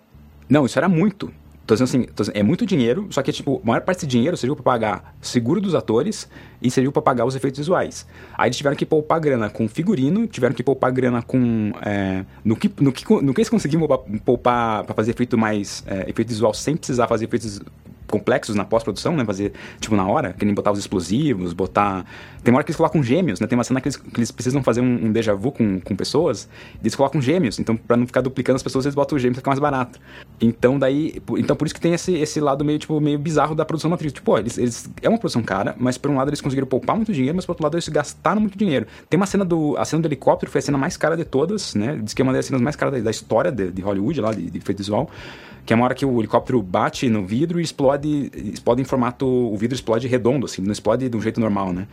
[0.49, 1.33] não, isso era muito.
[1.67, 4.07] Tô dizendo assim, tô dizendo, é muito dinheiro, só que, tipo, a maior parte desse
[4.07, 6.29] dinheiro serviu pra pagar seguro dos atores
[6.62, 8.07] e serviu pra pagar os efeitos visuais.
[8.39, 11.73] Aí eles tiveram que poupar grana com figurino, tiveram que poupar grana com...
[11.85, 15.83] é, no, que, no, que, no que eles conseguiam poupar, poupar pra fazer efeito mais...
[15.89, 17.61] é, efeito visual sem precisar fazer efeitos
[18.09, 19.25] complexos na pós-produção, né?
[19.25, 22.05] Fazer, tipo, na hora, que nem botar os explosivos, botar.
[22.42, 23.47] Tem uma hora que eles colocam gêmeos, né?
[23.47, 25.97] Tem uma cena que eles, que eles precisam fazer um, um déjà vu com, com
[25.97, 26.49] pessoas,
[26.81, 27.59] eles colocam gêmeos.
[27.59, 29.99] Então, pra não ficar duplicando as pessoas, eles botam os gêmeos pra ficar mais barato.
[30.40, 31.21] Então, daí.
[31.38, 34.12] Então, por isso que tem esse, esse lado meio, tipo, meio bizarro da produção Matrix.
[34.12, 34.88] Tipo, ó, eles, eles.
[35.03, 37.53] É uma produção cara, mas por um lado eles conseguiram poupar muito dinheiro, mas por
[37.53, 38.87] outro lado eles gastaram muito dinheiro.
[39.09, 39.77] Tem uma cena do.
[39.77, 41.99] A cena do helicóptero foi a cena mais cara de todas, né?
[42.03, 44.33] Diz que é uma das cenas mais caras da, da história de, de Hollywood, lá,
[44.33, 45.11] de, de visual
[45.66, 49.26] que é uma hora que o helicóptero bate no vidro e explode, explode em formato,
[49.26, 51.88] o vidro explode redondo, assim, não explode de um jeito normal, né?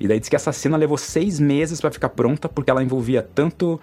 [0.00, 3.22] E daí diz que essa cena levou seis meses para ficar pronta, porque ela envolvia
[3.22, 3.80] tanto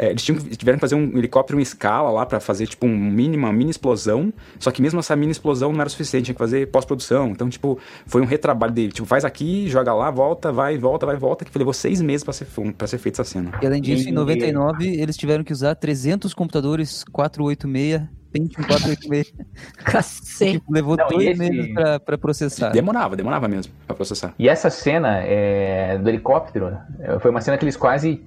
[0.00, 2.96] é, eles tinham, tiveram que fazer um helicóptero em escala lá para fazer, tipo, um
[2.96, 4.32] mínimo, uma mini explosão.
[4.58, 7.28] Só que mesmo essa mini explosão não era suficiente, tinha que fazer pós-produção.
[7.28, 8.92] Então, tipo, foi um retrabalho dele.
[8.92, 12.32] Tipo, faz aqui, joga lá, volta, vai, volta, vai, volta, que levou seis meses para
[12.32, 12.46] ser,
[12.78, 13.52] pra ser feita essa cena.
[13.60, 19.32] E além disso, em 99, eles tiveram que usar 300 computadores 486 Pentium 486.
[19.84, 20.52] Cacete.
[20.58, 22.70] Tipo, levou Não, dois esse- meses pra, pra processar.
[22.70, 24.34] Demorava, demorava mesmo pra processar.
[24.38, 28.24] E essa cena é, do helicóptero é, foi uma cena que eles quase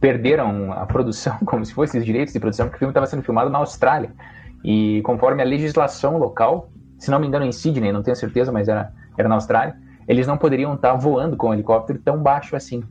[0.00, 3.22] perderam a produção, como se fosse os direitos de produção, porque o filme estava sendo
[3.22, 4.10] filmado na Austrália.
[4.64, 8.68] E conforme a legislação local, se não me engano em Sydney, não tenho certeza, mas
[8.68, 9.74] era, era na Austrália,
[10.06, 12.82] eles não poderiam estar voando com o helicóptero tão baixo assim.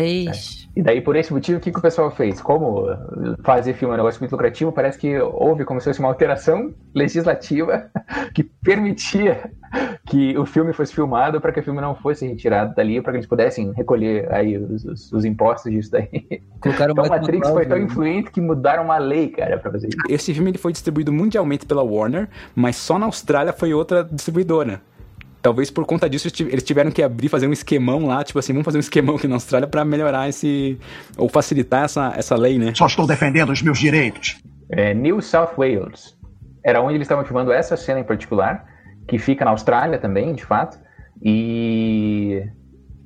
[0.00, 0.62] Ixi.
[0.74, 2.40] E daí, por esse motivo, o que, que o pessoal fez?
[2.40, 2.86] Como
[3.42, 6.72] fazer filme é um negócio muito lucrativo, parece que houve como se fosse uma alteração
[6.94, 7.90] legislativa
[8.34, 9.50] que permitia
[10.06, 13.18] que o filme fosse filmado para que o filme não fosse retirado dali, para que
[13.18, 16.08] eles pudessem recolher aí os, os- os impostos disso daí.
[16.60, 19.96] Colocaram Então, Matrix foi tão influente que mudaram uma lei, cara, para fazer isso.
[20.08, 24.80] Esse filme ele foi distribuído mundialmente pela Warner, mas só na Austrália foi outra distribuidora.
[25.42, 28.38] Talvez por conta disso eles tiv- eles tiveram que abrir, fazer um esquemão lá, tipo
[28.38, 30.78] assim, vamos fazer um esquemão aqui na Austrália pra melhorar esse.
[31.16, 32.72] ou facilitar essa, essa lei, né?
[32.76, 34.40] Só estou defendendo os meus direitos.
[34.70, 36.16] É, New South Wales
[36.64, 38.64] era onde eles estavam filmando essa cena em particular,
[39.08, 40.78] que fica na Austrália também, de fato.
[41.20, 42.42] E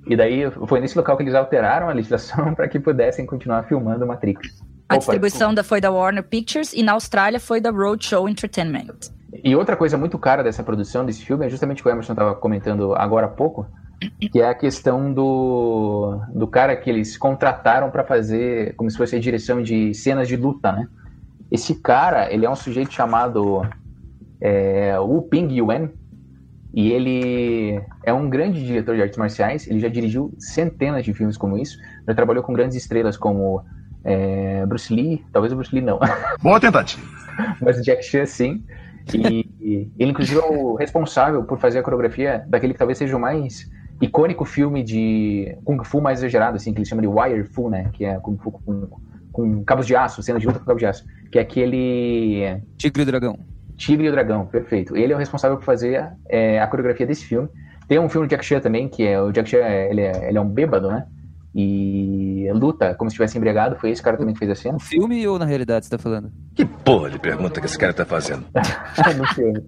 [0.08, 4.06] e daí foi nesse local que eles alteraram a legislação para que pudessem continuar filmando
[4.06, 4.60] Matrix.
[4.88, 8.94] A Opa, distribuição da, foi da Warner Pictures e na Austrália foi da Roadshow Entertainment.
[9.42, 12.12] E outra coisa muito cara dessa produção desse filme é justamente o que o Emerson
[12.12, 13.66] estava comentando agora há pouco,
[14.30, 19.16] que é a questão do, do cara que eles contrataram para fazer como se fosse
[19.16, 20.88] a direção de cenas de luta, né?
[21.50, 23.62] Esse cara, ele é um sujeito chamado
[24.40, 25.90] é, Wu Ping Yuan,
[26.74, 31.36] e ele é um grande diretor de artes marciais, ele já dirigiu centenas de filmes
[31.36, 33.64] como isso, já trabalhou com grandes estrelas como
[34.04, 35.98] é, Bruce Lee, talvez o Bruce Lee não,
[36.42, 37.02] Boa tentativa.
[37.60, 38.64] mas o Jack Chan sim.
[39.14, 43.16] E, e ele, inclusive, é o responsável por fazer a coreografia daquele que talvez seja
[43.16, 47.44] o mais icônico filme de Kung Fu mais exagerado, assim, que eles chamam de Wire
[47.44, 47.90] Fu, né?
[47.92, 48.88] Que é Kung Fu com,
[49.32, 51.04] com cabos de aço, cena de luta com cabos de aço.
[51.30, 53.38] Que é aquele Tigre e Dragão.
[53.76, 54.96] Tigre e o Dragão, perfeito.
[54.96, 57.48] Ele é o responsável por fazer é, a coreografia desse filme.
[57.88, 60.38] Tem um filme do Jack Chan também, que é o Jack Chan, ele é, ele
[60.38, 61.06] é um bêbado, né?
[61.58, 63.76] E luta como se estivesse embriagado.
[63.76, 64.74] Foi esse cara também que fez a cena.
[64.74, 66.30] No filme ou na realidade você tá falando?
[66.54, 68.44] Que porra de pergunta que esse cara tá fazendo?
[69.16, 69.64] no filme.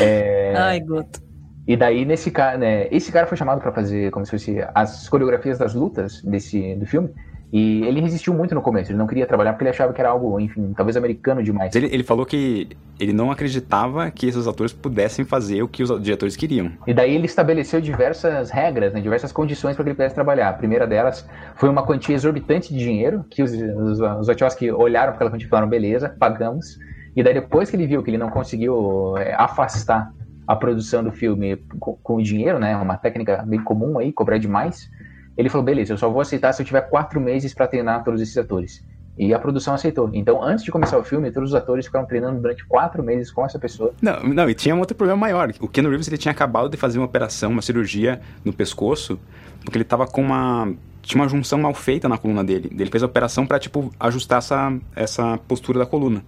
[0.00, 1.22] É, Ai, Guto.
[1.64, 5.08] E daí, nesse cara, né, esse cara foi chamado pra fazer como se fosse as
[5.08, 7.10] coreografias das lutas desse, do filme.
[7.52, 10.08] E ele resistiu muito no começo, ele não queria trabalhar porque ele achava que era
[10.08, 11.74] algo, enfim, talvez americano demais.
[11.74, 12.66] Ele, ele falou que
[12.98, 16.72] ele não acreditava que esses atores pudessem fazer o que os diretores queriam.
[16.86, 20.48] E daí ele estabeleceu diversas regras, né, diversas condições para que ele pudesse trabalhar.
[20.48, 25.08] A primeira delas foi uma quantia exorbitante de dinheiro, que os, os, os Wachowski olharam
[25.08, 26.78] para aquela quantia e falaram, beleza, pagamos.
[27.14, 30.10] E daí depois que ele viu que ele não conseguiu é, afastar
[30.46, 34.38] a produção do filme com, com o dinheiro, né, uma técnica bem comum aí, cobrar
[34.38, 34.90] demais,
[35.36, 38.20] ele falou, beleza, eu só vou aceitar se eu tiver quatro meses para treinar todos
[38.20, 38.84] esses atores.
[39.18, 40.10] E a produção aceitou.
[40.14, 43.44] Então, antes de começar o filme, todos os atores ficaram treinando durante quatro meses com
[43.44, 43.92] essa pessoa.
[44.00, 45.52] Não, não, e tinha um outro problema maior.
[45.60, 49.18] O Ken Reeves ele tinha acabado de fazer uma operação, uma cirurgia no pescoço,
[49.64, 52.70] porque ele tava com uma tinha uma junção mal feita na coluna dele.
[52.72, 56.24] Ele fez a operação para tipo ajustar essa essa postura da coluna.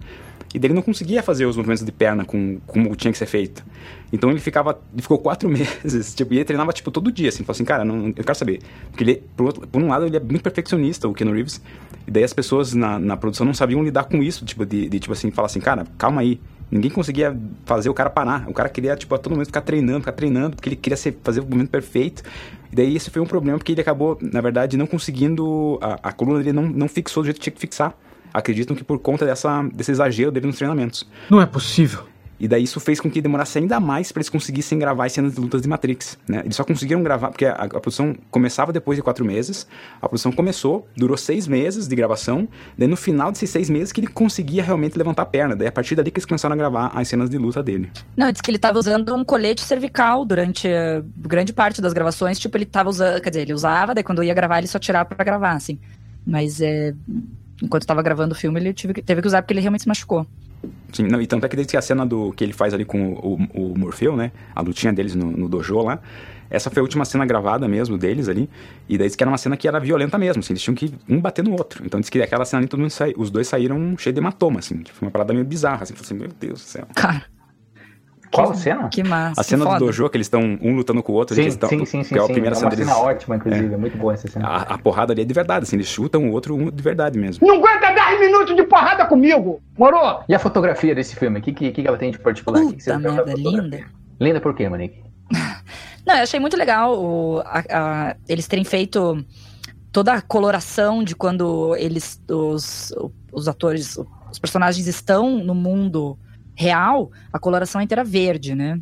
[0.55, 3.25] E daí ele não conseguia fazer os movimentos de perna com, como tinha que ser
[3.25, 3.61] feito.
[4.13, 4.79] Então ele ficava.
[4.93, 7.83] Ele ficou quatro meses, tipo, e ele treinava, tipo, todo dia, assim, falou assim, cara,
[7.83, 8.61] não, eu quero saber.
[8.89, 11.61] Porque ele, por, outro- por um lado, ele é muito perfeccionista, o Keanu Reeves,
[12.07, 14.97] e daí as pessoas na, na produção não sabiam lidar com isso, tipo, de, de,
[14.97, 16.39] tipo assim, falar assim, cara, calma aí.
[16.71, 18.45] Ninguém conseguia fazer o cara parar.
[18.49, 21.17] O cara queria, tipo, a todo momento ficar treinando, ficar treinando, porque ele queria ser,
[21.21, 22.23] fazer o movimento perfeito.
[22.71, 25.77] E daí esse foi um problema, porque ele acabou, na verdade, não conseguindo.
[25.81, 27.93] A, a coluna dele não, não fixou do jeito que tinha que fixar.
[28.35, 31.07] Acreditam que por conta dessa, desse exagero dele nos treinamentos.
[31.29, 32.03] Não é possível.
[32.39, 35.35] E daí isso fez com que demorasse ainda mais para eles conseguissem gravar as cenas
[35.35, 36.41] de lutas de Matrix, né?
[36.43, 39.65] Eles só conseguiram gravar, porque a, a produção começava depois de quatro meses,
[40.01, 42.47] a produção começou, durou seis meses de gravação,
[42.77, 45.71] daí no final desses seis meses que ele conseguia realmente levantar a perna, daí a
[45.71, 47.89] partir dali que eles começaram a gravar as cenas de luta dele.
[48.17, 52.37] Não, diz que ele tava usando um colete cervical durante uh, grande parte das gravações,
[52.37, 55.05] tipo, ele tava usando, quer dizer, ele usava, daí quando ia gravar ele só tirava
[55.05, 55.79] para gravar, assim.
[56.27, 56.93] Mas é,
[57.61, 60.25] enquanto tava gravando o filme ele tive, teve que usar porque ele realmente se machucou.
[60.91, 62.85] Sim, não, e tanto é que desde que a cena do que ele faz ali
[62.85, 64.31] com o, o, o Morfeu, né?
[64.55, 65.99] A lutinha deles no, no, dojo lá.
[66.49, 68.49] Essa foi a última cena gravada mesmo deles ali.
[68.87, 70.93] E daí disse que era uma cena que era violenta mesmo, assim, eles tinham que
[71.09, 71.83] um bater no outro.
[71.85, 74.59] Então disse que aquela cena ali todo mundo sai, os dois saíram cheio de hematoma,
[74.59, 74.83] assim.
[74.93, 75.93] Foi uma parada meio bizarra, assim.
[75.99, 76.87] Assim, meu Deus do céu.
[76.95, 77.25] Cara.
[78.35, 78.89] Qual que, cena?
[78.89, 79.41] Que massa.
[79.41, 79.79] A cena foda.
[79.79, 81.35] do dojo, que eles estão um lutando com o outro.
[81.35, 82.13] Sim, eles tão, sim, sim, sim.
[82.13, 82.33] Que é a sim.
[82.33, 82.93] primeira é cena uma deles.
[82.93, 83.73] cena ótima, inclusive.
[83.73, 83.77] É.
[83.77, 84.47] muito boa essa cena.
[84.47, 85.75] A, a, porrada ali é de verdade, assim.
[85.75, 87.45] Eles chutam o outro um de verdade mesmo.
[87.47, 90.23] Não aguenta 10 minutos de porrada comigo, moro?
[90.27, 91.39] E a fotografia desse filme?
[91.39, 92.61] O que, que, que ela tem de particular?
[92.61, 93.85] Puta que que merda, linda.
[94.19, 95.03] Linda por quê, Monique?
[96.05, 99.25] Não, eu achei muito legal o, a, a, eles terem feito
[99.91, 102.93] toda a coloração de quando eles, os,
[103.31, 103.97] os atores,
[104.29, 106.19] os personagens estão no mundo
[106.55, 108.79] real, a coloração é inteira verde, né?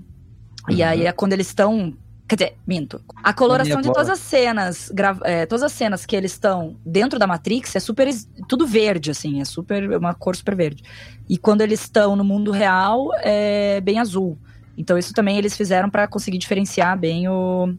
[0.69, 0.75] Uhum.
[0.75, 1.93] E aí é quando eles estão.
[2.27, 3.01] Quer dizer, minto.
[3.21, 4.91] A coloração de todas as cenas,
[5.23, 8.07] é, todas as cenas que eles estão dentro da Matrix é super.
[8.47, 9.97] tudo verde, assim, é super.
[9.97, 10.83] uma cor super verde.
[11.27, 14.37] E quando eles estão no mundo real, é bem azul.
[14.77, 17.73] Então isso também eles fizeram para conseguir diferenciar bem o.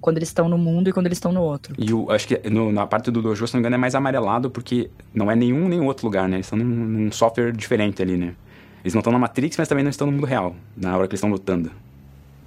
[0.00, 1.74] Quando eles estão no mundo e quando eles estão no outro.
[1.76, 3.94] E o, acho que no, na parte do dojo, se não me engano, é mais
[3.94, 6.36] amarelado, porque não é nenhum nem outro lugar, né?
[6.36, 8.34] Eles estão num, num software diferente ali, né?
[8.82, 11.12] Eles não estão na Matrix, mas também não estão no mundo real, na hora que
[11.12, 11.70] eles estão lutando.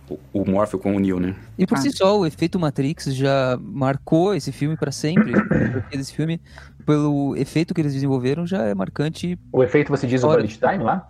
[0.09, 1.35] O, o Morpheus com o Neo, né?
[1.57, 1.81] E por ah.
[1.81, 5.31] si só, o efeito Matrix já marcou esse filme para sempre.
[5.91, 6.41] esse filme,
[6.85, 9.39] pelo efeito que eles desenvolveram, já é marcante.
[9.51, 11.09] O efeito, você diz o bullet time lá?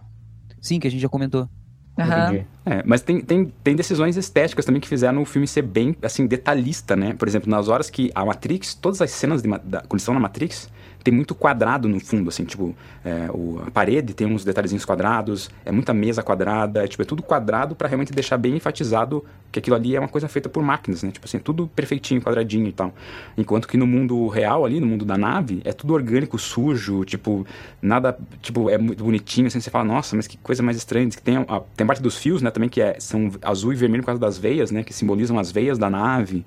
[0.62, 1.50] Sim, que a gente já comentou.
[1.98, 2.44] Uhum.
[2.66, 6.26] É, mas tem, tem, tem decisões estéticas também que fizeram o filme ser bem, assim,
[6.26, 7.14] detalhista, né?
[7.14, 10.20] Por exemplo, nas horas que a Matrix, todas as cenas de, da, quando estão na
[10.20, 10.70] Matrix,
[11.04, 12.74] tem muito quadrado no fundo, assim, tipo,
[13.04, 17.06] é, o, a parede tem uns detalhezinhos quadrados, é muita mesa quadrada, é, tipo, é
[17.06, 20.64] tudo quadrado para realmente deixar bem enfatizado que aquilo ali é uma coisa feita por
[20.64, 21.12] máquinas, né?
[21.12, 22.94] Tipo assim, é tudo perfeitinho, quadradinho e tal.
[23.38, 27.46] Enquanto que no mundo real ali, no mundo da nave, é tudo orgânico, sujo, tipo,
[27.82, 31.10] nada, tipo, é muito bonitinho, assim, você fala, nossa, mas que coisa mais estranha.
[31.10, 34.04] Que tem, a, tem parte dos fios, né, também que é, são azul e vermelho
[34.04, 36.46] por causa das veias, né, que simbolizam as veias da nave.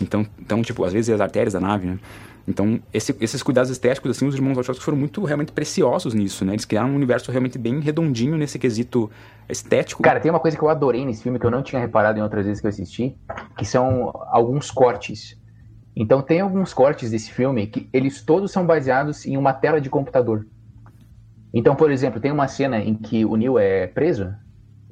[0.00, 1.98] Então, então tipo, às vezes as artérias da nave, né?
[2.48, 6.52] Então, esse, esses cuidados estéticos, assim, os irmãos Wachowski foram muito realmente preciosos nisso, né?
[6.52, 9.10] Eles criaram um universo realmente bem redondinho nesse quesito
[9.48, 10.02] estético.
[10.02, 12.22] Cara, tem uma coisa que eu adorei nesse filme que eu não tinha reparado em
[12.22, 13.16] outras vezes que eu assisti,
[13.56, 15.36] que são alguns cortes.
[15.96, 19.90] Então, tem alguns cortes desse filme que eles todos são baseados em uma tela de
[19.90, 20.46] computador.
[21.52, 24.32] Então, por exemplo, tem uma cena em que o Neil é preso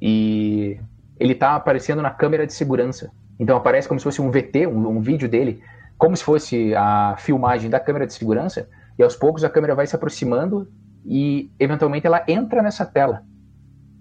[0.01, 0.81] e
[1.21, 3.11] ele tá aparecendo na câmera de segurança.
[3.39, 5.63] Então aparece como se fosse um VT, um, um vídeo dele
[5.97, 8.69] como se fosse a filmagem da câmera de segurança,
[8.99, 10.69] e aos poucos a câmera vai se aproximando
[11.05, 13.23] e eventualmente ela entra nessa tela.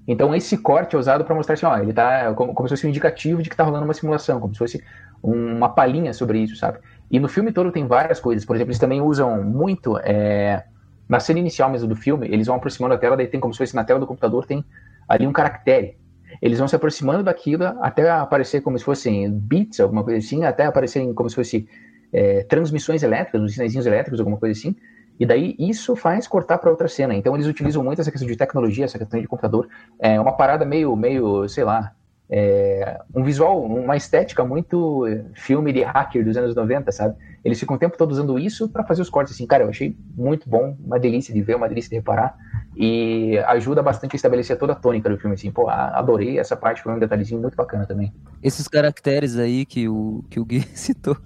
[0.07, 2.85] Então esse corte é usado para mostrar assim, ó, ele tá como, como, se fosse
[2.85, 4.83] um indicativo de que está rolando uma simulação, como se fosse
[5.21, 6.79] uma palhinha sobre isso, sabe?
[7.09, 8.43] E no filme todo tem várias coisas.
[8.43, 10.65] Por exemplo, eles também usam muito é,
[11.07, 13.57] na cena inicial mesmo do filme, eles vão aproximando a tela, daí tem como se
[13.59, 14.65] fosse na tela do computador tem
[15.07, 15.97] ali um caractere
[16.41, 20.65] eles vão se aproximando daquilo até aparecer como se fossem bits, alguma coisa assim, até
[20.65, 21.67] aparecerem como se fosse
[22.11, 24.75] é, transmissões elétricas, uns sinais elétricos, alguma coisa assim.
[25.19, 27.13] E daí isso faz cortar para outra cena.
[27.13, 29.67] Então eles utilizam muito essa questão de tecnologia, essa questão de computador.
[29.99, 31.93] É uma parada meio, meio, sei lá,
[32.29, 37.15] é, um visual, uma estética muito é, filme de hacker dos anos 90, sabe?
[37.43, 39.45] Eles ficam o tempo todo usando isso para fazer os cortes assim.
[39.45, 42.35] Cara, eu achei muito bom, uma delícia de ver, uma delícia de reparar.
[42.75, 45.51] E ajuda bastante a estabelecer toda a tônica do filme, assim.
[45.51, 48.11] Pô, adorei essa parte, foi um detalhezinho muito bacana também.
[48.41, 51.17] Esses caracteres aí que o, que o Gui citou.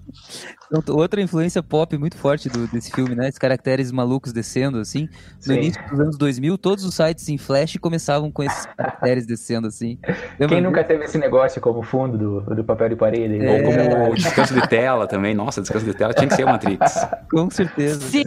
[0.90, 3.30] Outra influência pop muito forte do, desse filme, né?
[3.30, 5.08] Esses caracteres malucos descendo, assim.
[5.46, 5.60] No Sim.
[5.60, 9.98] início dos anos 2000, todos os sites em Flash começavam com esses caracteres descendo, assim.
[10.38, 13.40] Lembra Quem nunca teve esse negócio como fundo do, do papel de parede?
[13.40, 13.56] É...
[13.56, 15.34] Ou como o descanso de tela também.
[15.34, 17.08] Nossa, descanso de tela tinha que ser o Matrix.
[17.32, 18.02] Com certeza.
[18.02, 18.24] Sim,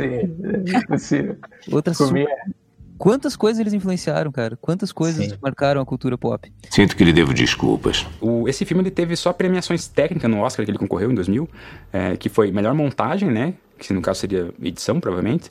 [0.89, 1.37] possível.
[1.70, 2.26] Outra super...
[3.01, 4.59] Quantas coisas eles influenciaram, cara?
[4.61, 5.39] Quantas coisas Sim.
[5.41, 6.53] marcaram a cultura pop?
[6.68, 8.07] Sinto que lhe devo desculpas.
[8.20, 11.49] O, esse filme ele teve só premiações técnicas no Oscar que ele concorreu em 2000,
[11.95, 13.55] é, que foi melhor montagem, né?
[13.78, 15.51] Que no caso seria edição, provavelmente.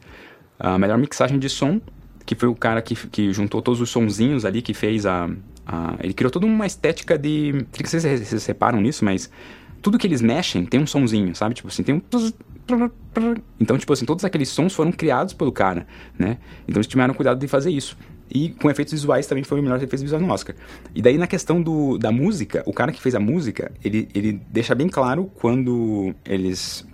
[0.59, 1.81] A melhor mixagem de som,
[2.23, 5.27] que foi o cara que, que juntou todos os sonzinhos ali, que fez a,
[5.65, 5.95] a...
[6.01, 7.51] ele criou toda uma estética de...
[7.53, 9.27] Não sei se vocês, vocês reparam nisso, mas
[9.81, 11.55] tudo que eles mexem tem um sonzinho, sabe?
[11.55, 12.01] Tipo assim, tem um
[13.59, 16.37] então, tipo assim, todos aqueles sons foram criados pelo cara, né?
[16.67, 17.97] Então eles tiveram cuidado de fazer isso.
[18.31, 20.55] e com efeitos visuais também foi o melhor efeitos visuais no Oscar.
[20.93, 24.39] E daí na questão do, da música, o cara que fez a música, ele, ele
[24.51, 26.87] deixa bem claro quando eles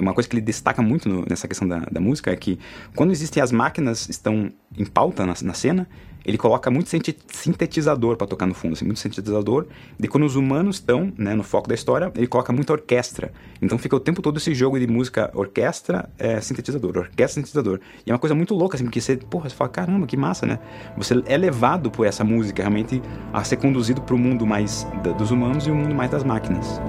[0.00, 2.58] uma coisa que ele destaca muito no, nessa questão da, da, música é que
[2.96, 5.86] quando existem as máquinas estão em pauta na, na cena,
[6.30, 9.66] ele coloca muito sintetizador para tocar no fundo, assim, muito sintetizador.
[9.98, 13.32] E quando os humanos estão né, no foco da história, ele coloca muita orquestra.
[13.60, 17.80] Então fica o tempo todo esse jogo de música orquestra, é, sintetizador, orquestra, sintetizador.
[18.06, 20.46] E é uma coisa muito louca, assim, porque você, porra, você fala, caramba, que massa,
[20.46, 20.58] né?
[20.96, 23.02] Você é levado por essa música realmente
[23.32, 24.86] a ser conduzido para o mundo mais
[25.18, 26.80] dos humanos e o mundo mais das máquinas.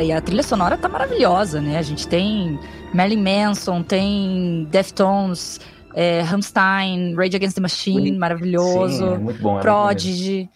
[0.00, 1.76] Cara, e a trilha sonora tá maravilhosa, né?
[1.76, 2.58] A gente tem
[2.94, 5.60] Marilyn Manson, tem Deftones,
[5.94, 8.96] é, Rammstein, Rage Against the Machine, maravilhoso.
[8.96, 10.48] Sim, é muito bom, é Prodigy.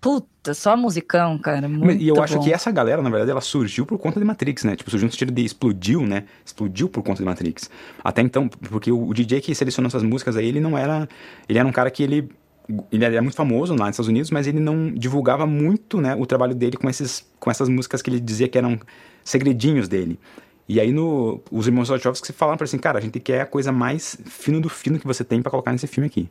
[0.00, 1.68] Puta, só musicão, cara.
[1.68, 2.44] Muito e eu acho bom.
[2.44, 4.74] que essa galera, na verdade, ela surgiu por conta de Matrix, né?
[4.74, 6.24] Tipo, surgiu no sentido de explodiu, né?
[6.44, 7.68] Explodiu por conta de Matrix.
[8.02, 11.06] Até então, porque o DJ que selecionou essas músicas aí, ele não era.
[11.46, 12.30] Ele era um cara que ele
[12.92, 16.26] ele era muito famoso lá nos Estados Unidos, mas ele não divulgava muito, né, o
[16.26, 18.78] trabalho dele com, esses, com essas músicas que ele dizia que eram
[19.24, 20.18] segredinhos dele.
[20.68, 23.72] E aí no, os irmãos Wachowski falaram para assim, cara, a gente quer a coisa
[23.72, 26.28] mais fino do fino que você tem para colocar nesse filme aqui.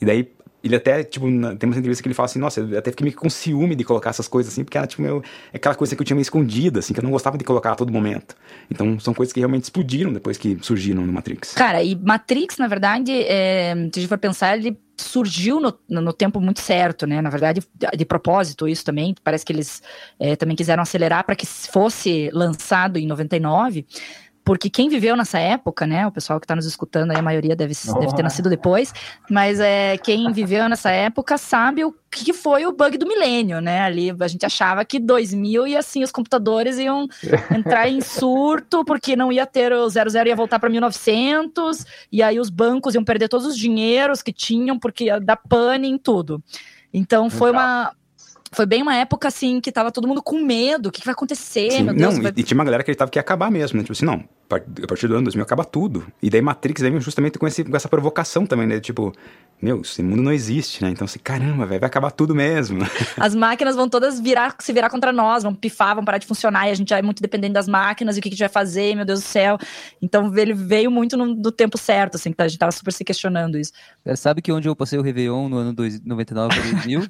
[0.00, 0.28] E daí
[0.62, 3.04] ele até, tipo, na, tem uma entrevista que ele fala assim, nossa, eu até fiquei
[3.04, 5.22] meio com ciúme de colocar essas coisas assim, porque era, tipo, meu,
[5.54, 7.74] aquela coisa que eu tinha meio escondida, assim, que eu não gostava de colocar a
[7.76, 8.34] todo momento.
[8.68, 11.54] Então, são coisas que realmente explodiram depois que surgiram no Matrix.
[11.54, 16.12] Cara, e Matrix, na verdade, é, se a gente for pensar, ele surgiu no, no,
[16.12, 17.20] tempo muito certo, né?
[17.20, 17.62] Na verdade,
[17.96, 19.14] de propósito, isso também.
[19.22, 19.82] Parece que eles
[20.18, 23.86] é, também quiseram acelerar para que fosse lançado em 99
[24.48, 27.54] porque quem viveu nessa época, né, o pessoal que está nos escutando aí, a maioria
[27.54, 27.98] deve, oh.
[27.98, 28.94] deve ter nascido depois,
[29.28, 33.82] mas é, quem viveu nessa época sabe o que foi o bug do milênio, né,
[33.82, 37.06] ali a gente achava que 2000 e assim, os computadores iam
[37.54, 42.40] entrar em surto, porque não ia ter o 00 ia voltar para 1900, e aí
[42.40, 46.42] os bancos iam perder todos os dinheiros que tinham, porque ia dar pane em tudo.
[46.90, 47.92] Então foi uma,
[48.52, 50.88] foi bem uma época assim que tava todo mundo com medo.
[50.88, 51.70] O que, que vai acontecer?
[51.70, 52.32] Sim, meu Deus, não, vai...
[52.34, 53.82] e, tinha uma galera que acreditava que ia acabar mesmo, né?
[53.82, 56.06] Tipo assim, não, a partir do ano 2000 acaba tudo.
[56.22, 58.80] E daí Matrix vem justamente com, esse, com essa provocação também, né?
[58.80, 59.12] Tipo,
[59.60, 60.90] meu, esse mundo não existe, né?
[60.90, 62.80] Então, assim, caramba, véio, vai acabar tudo mesmo.
[63.18, 66.68] As máquinas vão todas virar, se virar contra nós, vão pifar, vão parar de funcionar,
[66.68, 68.40] e a gente já é muito dependente das máquinas, e o que, que a gente
[68.40, 69.58] vai fazer, meu Deus do céu.
[70.00, 73.04] Então, ele veio muito no, no tempo certo, assim, que a gente tava super se
[73.04, 73.72] questionando isso.
[74.04, 75.74] É, sabe que onde eu passei o Réveillon no ano
[76.04, 77.06] 99 para 2000?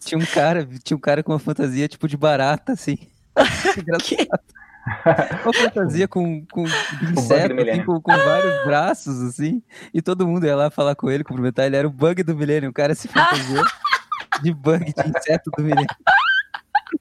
[0.00, 2.98] tinha um cara, tinha um cara com uma fantasia, tipo, de barata, assim.
[3.78, 4.59] Engraçado.
[5.44, 9.62] Uma fantasia com, com inseto, assim, com, com, vários braços, assim,
[9.92, 11.66] e todo mundo ia lá falar com ele, cumprimentar.
[11.66, 13.64] Ele era o bug do milênio, o cara se fantasiou
[14.42, 15.86] de bug de inseto do milênio.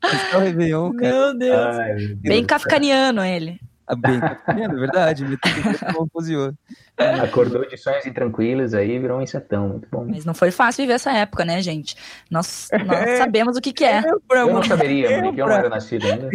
[0.03, 1.13] Esse é o Réveillon, cara.
[1.13, 1.75] Meu Deus.
[1.77, 3.59] Ai, meu Deus Bem kafkaniano ele.
[3.87, 5.25] Ah, bem kafkaniano, é verdade.
[7.23, 10.05] Acordou de sonhos intranquilos aí virou um insetão, muito bom.
[10.07, 11.95] Mas não foi fácil viver essa época, né, gente?
[12.29, 14.03] Nós, nós sabemos o que, que é.
[14.29, 16.29] Eu não saberia, porque eu não era nascido ainda.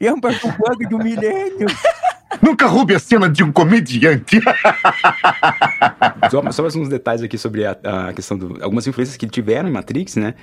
[0.00, 1.66] Lembra do bug do milênio?
[2.42, 4.40] Nunca roube a cena de um comediante.
[6.30, 9.68] só, só mais uns detalhes aqui sobre a, a questão de algumas influências que tiveram
[9.68, 10.34] em Matrix, né?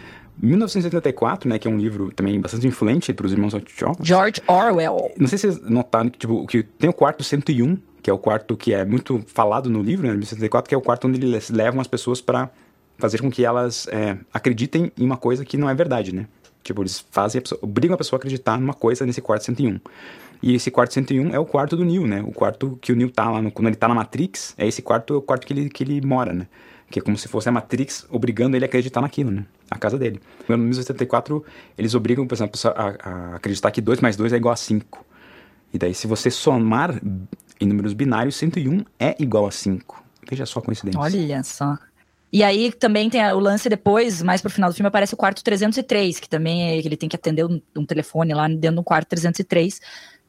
[0.41, 4.03] 1984, né, que é um livro também bastante influente para os irmãos Wachowski.
[4.03, 5.11] George Orwell.
[5.17, 8.17] Não sei se vocês notaram que, tipo, que tem o quarto 101, que é o
[8.17, 11.51] quarto que é muito falado no livro, né, 1984, que é o quarto onde eles
[11.51, 12.49] levam as pessoas para
[12.97, 16.25] fazer com que elas é, acreditem em uma coisa que não é verdade, né?
[16.63, 19.79] Tipo, eles fazem a pessoa, obrigam a pessoa a acreditar numa coisa nesse quarto 101.
[20.41, 22.21] E esse quarto 101 é o quarto do Neo, né?
[22.21, 24.81] O quarto que o Neo tá lá, no, quando ele tá na Matrix, é esse
[24.81, 26.47] quarto, é o quarto que ele, que ele mora, né?
[26.89, 29.45] Que é como se fosse a Matrix obrigando ele a acreditar naquilo, né?
[29.69, 30.21] A casa dele.
[30.47, 31.43] No 1984,
[31.77, 35.05] eles obrigam, por exemplo, a, a acreditar que 2 mais 2 é igual a 5.
[35.73, 37.01] E daí, se você somar
[37.59, 40.03] em números binários, 101 é igual a 5.
[40.29, 40.99] Veja só a coincidência.
[40.99, 41.77] Olha só.
[42.33, 45.43] E aí também tem o lance depois, mais pro final do filme, aparece o quarto
[45.43, 48.83] 303, que também é que ele tem que atender um, um telefone lá dentro do
[48.83, 49.79] quarto 303,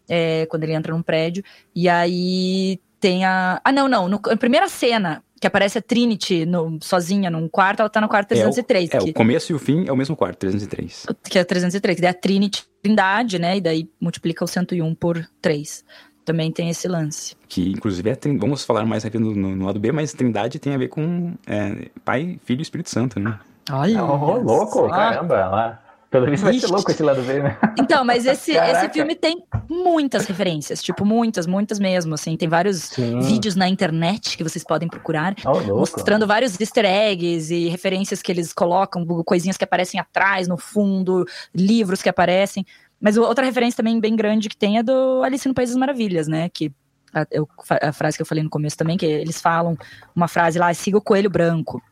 [0.06, 1.42] é, quando ele entra num prédio.
[1.74, 3.58] E aí tem a.
[3.64, 4.06] Ah, não, não.
[4.06, 8.08] No, a primeira cena que aparece a Trinity no, sozinha num quarto, ela tá no
[8.08, 8.90] quarto 303.
[8.92, 11.06] É, o, que, é, o começo e o fim é o mesmo quarto, 303.
[11.24, 13.56] Que é 303, que daí é a Trinity, Trindade, né?
[13.56, 15.82] E daí multiplica o 101 por 3
[16.24, 17.36] também tem esse lance.
[17.48, 20.74] Que, inclusive, é, vamos falar mais aqui no, no, no, lado B, mas Trindade tem
[20.74, 23.38] a ver com é, Pai, Filho e Espírito Santo, né?
[23.70, 24.04] Olha.
[24.04, 24.88] Oh, louco, só.
[24.88, 25.46] caramba.
[25.46, 25.84] Lá.
[26.14, 27.58] Pelo visto vai ser louco esse lado B, né?
[27.76, 32.82] Então, mas esse, esse filme tem muitas referências, tipo, muitas, muitas mesmo, assim, tem vários
[32.82, 33.18] Sim.
[33.18, 38.30] vídeos na internet que vocês podem procurar, Oh, mostrando vários easter eggs e referências que
[38.30, 42.64] eles colocam, coisinhas que aparecem atrás, no fundo, livros que aparecem.
[43.00, 46.26] Mas outra referência também bem grande que tem é do Alice no País das Maravilhas,
[46.26, 46.72] né, que
[47.12, 47.48] a, eu-
[47.82, 49.76] a frase que eu falei no começo também, que eles falam
[50.14, 51.82] uma frase lá, siga o coelho branco.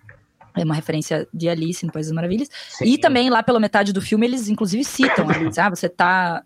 [0.54, 2.48] É uma referência de Alice no País das Maravilhas.
[2.82, 6.42] E também, lá pela metade do filme, eles inclusive citam, Alice, ah, você tá,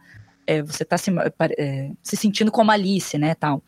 [0.47, 1.11] é, você tá se,
[1.59, 3.61] é, se sentindo como Alice, né, tal.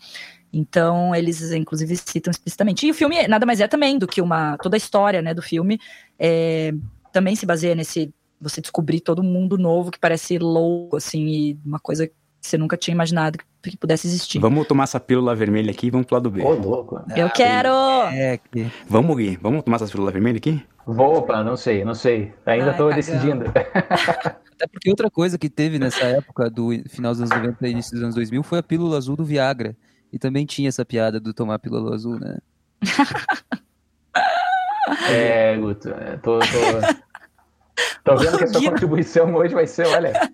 [0.52, 2.86] Então, eles, inclusive, citam explicitamente.
[2.86, 4.56] E o filme nada mais é também do que uma...
[4.58, 5.80] Toda a história, né, do filme
[6.18, 6.72] é,
[7.12, 8.12] também se baseia nesse...
[8.40, 12.56] Você descobrir todo um mundo novo que parece louco, assim, e uma coisa que você
[12.56, 14.38] nunca tinha imaginado que, pudesse existir.
[14.38, 16.42] Vamos tomar essa pílula vermelha aqui e vamos pro lado B.
[16.42, 17.02] Ô, louco.
[17.14, 17.68] Eu quero!
[18.12, 18.70] É, que...
[18.88, 20.64] Vamos, Gui, vamos tomar essa pílula vermelha aqui?
[20.86, 22.32] Vou, opa, não sei, não sei.
[22.46, 22.96] Ainda Ai, tô cagão.
[22.96, 23.44] decidindo.
[23.52, 27.92] Até porque outra coisa que teve nessa época do final dos anos 90 e início
[27.92, 29.76] dos anos 2000 foi a pílula azul do Viagra.
[30.12, 32.38] E também tinha essa piada do tomar a pílula azul, né?
[35.10, 36.44] É, Guto, é, tô, tô,
[38.04, 40.12] tô vendo que a sua contribuição hoje vai ser, olha,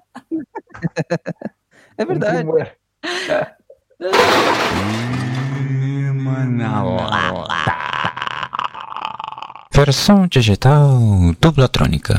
[1.96, 2.38] É um verdade.
[2.38, 2.66] primor.
[9.72, 10.98] Versão digital
[11.40, 12.14] dublatrônica.